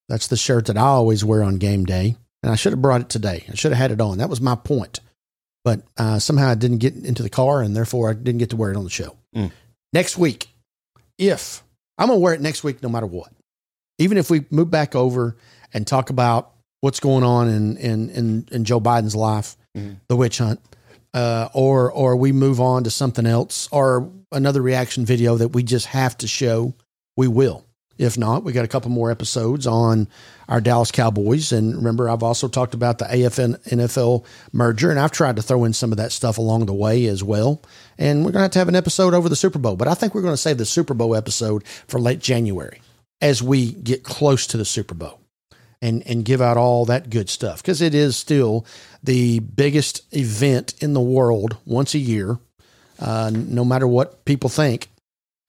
that's 0.08 0.28
the 0.28 0.38
shirt 0.38 0.66
that 0.66 0.78
I 0.78 0.80
always 0.80 1.22
wear 1.22 1.42
on 1.42 1.58
game 1.58 1.84
day. 1.84 2.16
And 2.42 2.50
I 2.50 2.56
should 2.56 2.72
have 2.72 2.82
brought 2.82 3.02
it 3.02 3.08
today. 3.08 3.44
I 3.50 3.54
should 3.54 3.72
have 3.72 3.78
had 3.78 3.90
it 3.90 4.00
on. 4.00 4.18
That 4.18 4.28
was 4.28 4.40
my 4.40 4.54
point. 4.54 5.00
But 5.64 5.82
uh, 5.96 6.18
somehow 6.18 6.48
I 6.48 6.54
didn't 6.54 6.78
get 6.78 6.94
into 6.94 7.22
the 7.22 7.30
car, 7.30 7.62
and 7.62 7.76
therefore 7.76 8.10
I 8.10 8.14
didn't 8.14 8.38
get 8.38 8.50
to 8.50 8.56
wear 8.56 8.70
it 8.70 8.76
on 8.76 8.84
the 8.84 8.90
show. 8.90 9.16
Mm. 9.34 9.50
Next 9.92 10.18
week, 10.18 10.48
if 11.18 11.62
I'm 11.96 12.08
going 12.08 12.18
to 12.18 12.22
wear 12.22 12.34
it 12.34 12.40
next 12.40 12.64
week, 12.64 12.82
no 12.82 12.88
matter 12.88 13.06
what, 13.06 13.30
even 13.98 14.18
if 14.18 14.30
we 14.30 14.44
move 14.50 14.70
back 14.70 14.94
over 14.94 15.36
and 15.72 15.86
talk 15.86 16.10
about 16.10 16.52
what's 16.80 17.00
going 17.00 17.24
on 17.24 17.48
in 17.48 17.76
in 17.76 18.10
in, 18.10 18.48
in 18.50 18.64
Joe 18.64 18.80
Biden's 18.80 19.16
life, 19.16 19.56
the 20.08 20.16
witch 20.16 20.38
hunt, 20.38 20.60
uh, 21.14 21.48
or 21.54 21.90
or 21.90 22.16
we 22.16 22.32
move 22.32 22.60
on 22.60 22.84
to 22.84 22.90
something 22.90 23.24
else, 23.24 23.68
or 23.72 24.10
another 24.32 24.60
reaction 24.60 25.06
video 25.06 25.36
that 25.36 25.48
we 25.48 25.62
just 25.62 25.86
have 25.86 26.18
to 26.18 26.26
show, 26.26 26.74
we 27.16 27.28
will. 27.28 27.64
If 27.96 28.18
not, 28.18 28.42
we 28.42 28.52
got 28.52 28.64
a 28.64 28.68
couple 28.68 28.90
more 28.90 29.12
episodes 29.12 29.68
on 29.68 30.08
our 30.48 30.60
Dallas 30.60 30.90
Cowboys. 30.90 31.52
And 31.52 31.76
remember, 31.76 32.10
I've 32.10 32.24
also 32.24 32.48
talked 32.48 32.74
about 32.74 32.98
the 32.98 33.04
AFL 33.04 33.56
NFL 33.68 34.24
merger, 34.52 34.90
and 34.90 34.98
I've 34.98 35.12
tried 35.12 35.36
to 35.36 35.42
throw 35.42 35.62
in 35.62 35.72
some 35.72 35.92
of 35.92 35.98
that 35.98 36.10
stuff 36.10 36.36
along 36.36 36.66
the 36.66 36.74
way 36.74 37.06
as 37.06 37.22
well. 37.22 37.62
And 37.96 38.24
we're 38.24 38.32
going 38.32 38.40
to 38.40 38.42
have 38.42 38.50
to 38.52 38.58
have 38.58 38.68
an 38.68 38.74
episode 38.74 39.14
over 39.14 39.28
the 39.28 39.36
Super 39.36 39.60
Bowl, 39.60 39.76
but 39.76 39.86
I 39.86 39.94
think 39.94 40.12
we're 40.12 40.22
going 40.22 40.32
to 40.32 40.38
save 40.38 40.58
the 40.58 40.66
Super 40.66 40.94
Bowl 40.94 41.14
episode 41.14 41.64
for 41.86 42.00
late 42.00 42.18
January 42.18 42.80
as 43.20 43.40
we 43.40 43.72
get 43.72 44.02
close 44.02 44.48
to 44.48 44.56
the 44.56 44.64
Super 44.64 44.94
Bowl 44.94 45.20
and, 45.80 46.02
and 46.06 46.24
give 46.24 46.40
out 46.40 46.56
all 46.56 46.86
that 46.86 47.10
good 47.10 47.28
stuff 47.30 47.62
because 47.62 47.80
it 47.80 47.94
is 47.94 48.16
still 48.16 48.66
the 49.04 49.38
biggest 49.40 50.02
event 50.16 50.74
in 50.80 50.94
the 50.94 51.00
world 51.00 51.56
once 51.64 51.94
a 51.94 51.98
year. 51.98 52.38
Uh, 52.98 53.30
no 53.34 53.64
matter 53.64 53.86
what 53.86 54.24
people 54.24 54.48
think, 54.48 54.88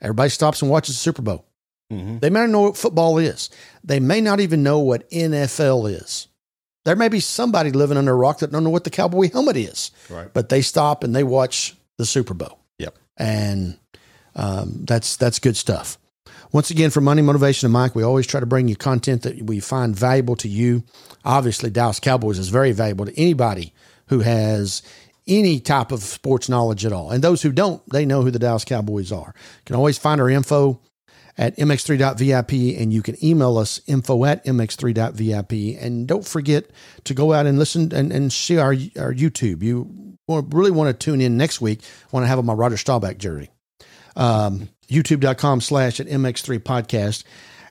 everybody 0.01 0.29
stops 0.29 0.61
and 0.61 0.69
watches 0.69 0.95
the 0.95 0.99
Super 0.99 1.21
Bowl. 1.21 1.45
Mm-hmm. 1.91 2.17
They 2.19 2.29
may 2.29 2.41
not 2.41 2.49
know 2.49 2.61
what 2.61 2.77
football 2.77 3.17
is. 3.17 3.49
They 3.83 3.99
may 3.99 4.19
not 4.19 4.39
even 4.39 4.63
know 4.63 4.79
what 4.79 5.09
NFL 5.11 5.89
is. 5.91 6.27
There 6.83 6.95
may 6.95 7.07
be 7.09 7.19
somebody 7.19 7.71
living 7.71 7.97
under 7.97 8.11
a 8.11 8.15
rock 8.15 8.39
that 8.39 8.51
don't 8.51 8.63
know 8.63 8.69
what 8.71 8.83
the 8.83 8.89
cowboy 8.89 9.31
helmet 9.31 9.55
is, 9.57 9.91
Right. 10.09 10.31
but 10.33 10.49
they 10.49 10.61
stop 10.61 11.03
and 11.03 11.15
they 11.15 11.23
watch 11.23 11.75
the 11.97 12.05
Super 12.05 12.33
Bowl, 12.33 12.59
Yep. 12.79 12.97
and 13.17 13.77
um, 14.35 14.83
that's 14.85 15.15
that's 15.15 15.39
good 15.39 15.55
stuff. 15.55 15.97
Once 16.55 16.71
again, 16.71 16.89
for 16.89 17.01
Money 17.01 17.21
Motivation 17.21 17.65
and 17.65 17.73
Mike, 17.73 17.95
we 17.95 18.03
always 18.03 18.25
try 18.25 18.39
to 18.39 18.45
bring 18.45 18.69
you 18.69 18.77
content 18.77 19.23
that 19.23 19.41
we 19.41 19.59
find 19.59 19.93
valuable 19.93 20.37
to 20.37 20.47
you. 20.47 20.85
Obviously, 21.25 21.69
Dallas 21.69 21.99
Cowboys 21.99 22.39
is 22.39 22.47
very 22.47 22.71
valuable 22.71 23.05
to 23.05 23.19
anybody 23.19 23.73
who 24.07 24.21
has 24.21 24.81
any 25.27 25.59
type 25.59 25.91
of 25.91 26.01
sports 26.01 26.47
knowledge 26.47 26.85
at 26.85 26.93
all. 26.93 27.11
And 27.11 27.21
those 27.21 27.41
who 27.41 27.51
don't, 27.51 27.83
they 27.89 28.05
know 28.05 28.21
who 28.21 28.31
the 28.31 28.39
Dallas 28.39 28.63
Cowboys 28.63 29.11
are. 29.11 29.33
You 29.35 29.61
can 29.65 29.75
always 29.75 29.97
find 29.97 30.21
our 30.21 30.29
info 30.29 30.79
at 31.37 31.57
mx3.vip 31.57 32.79
and 32.79 32.93
you 32.93 33.01
can 33.01 33.21
email 33.21 33.57
us 33.57 33.81
info 33.85 34.23
at 34.23 34.45
mx3.vip. 34.45 35.83
And 35.83 36.07
don't 36.07 36.25
forget 36.25 36.71
to 37.03 37.13
go 37.13 37.33
out 37.33 37.47
and 37.47 37.59
listen 37.59 37.93
and, 37.93 38.13
and 38.13 38.31
see 38.31 38.57
our, 38.59 38.71
our 38.97 39.13
YouTube. 39.13 39.61
You 39.61 40.17
really 40.29 40.71
want 40.71 40.87
to 40.87 41.05
tune 41.05 41.19
in 41.19 41.35
next 41.35 41.59
week 41.59 41.81
I 41.83 42.07
want 42.11 42.23
to 42.23 42.29
have 42.29 42.39
on 42.39 42.45
my 42.45 42.53
Roger 42.53 42.77
Staubach 42.77 43.17
jury. 43.17 43.49
Um, 44.15 44.69
YouTube.com 44.89 45.61
slash 45.61 45.99
at 45.99 46.07
MX3 46.07 46.59
podcast. 46.59 47.23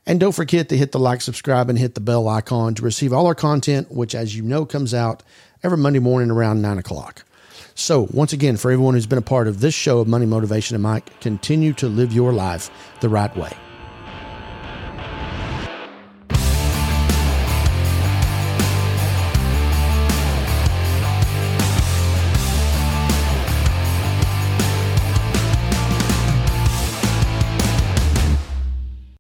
And 0.07 0.21
don't 0.21 0.35
forget 0.35 0.69
to 0.69 0.77
hit 0.77 0.93
the 0.93 0.99
like, 0.99 1.23
subscribe, 1.23 1.71
and 1.71 1.79
hit 1.79 1.95
the 1.95 2.01
bell 2.01 2.29
icon 2.29 2.75
to 2.75 2.83
receive 2.83 3.13
all 3.13 3.27
our 3.27 3.35
content, 3.35 3.91
which, 3.91 4.15
as 4.15 4.37
you 4.37 4.43
know, 4.43 4.67
comes 4.67 4.93
out 4.93 5.23
every 5.63 5.79
Monday 5.79 5.99
morning 5.99 6.31
around 6.31 6.61
nine 6.61 6.79
o'clock. 6.79 7.25
So, 7.75 8.09
once 8.13 8.33
again, 8.33 8.57
for 8.57 8.71
everyone 8.71 8.95
who's 8.95 9.07
been 9.07 9.19
a 9.19 9.23
part 9.23 9.49
of 9.49 9.61
this 9.61 9.75
show 9.75 9.99
of 10.01 10.07
Money 10.07 10.27
Motivation 10.27 10.77
and 10.77 10.83
Mike, 10.83 11.21
continue 11.21 11.73
to 11.75 11.89
live 11.89 12.13
your 12.13 12.33
life 12.33 12.71
the 13.01 13.09
Wright 13.09 13.35
way. 13.37 13.53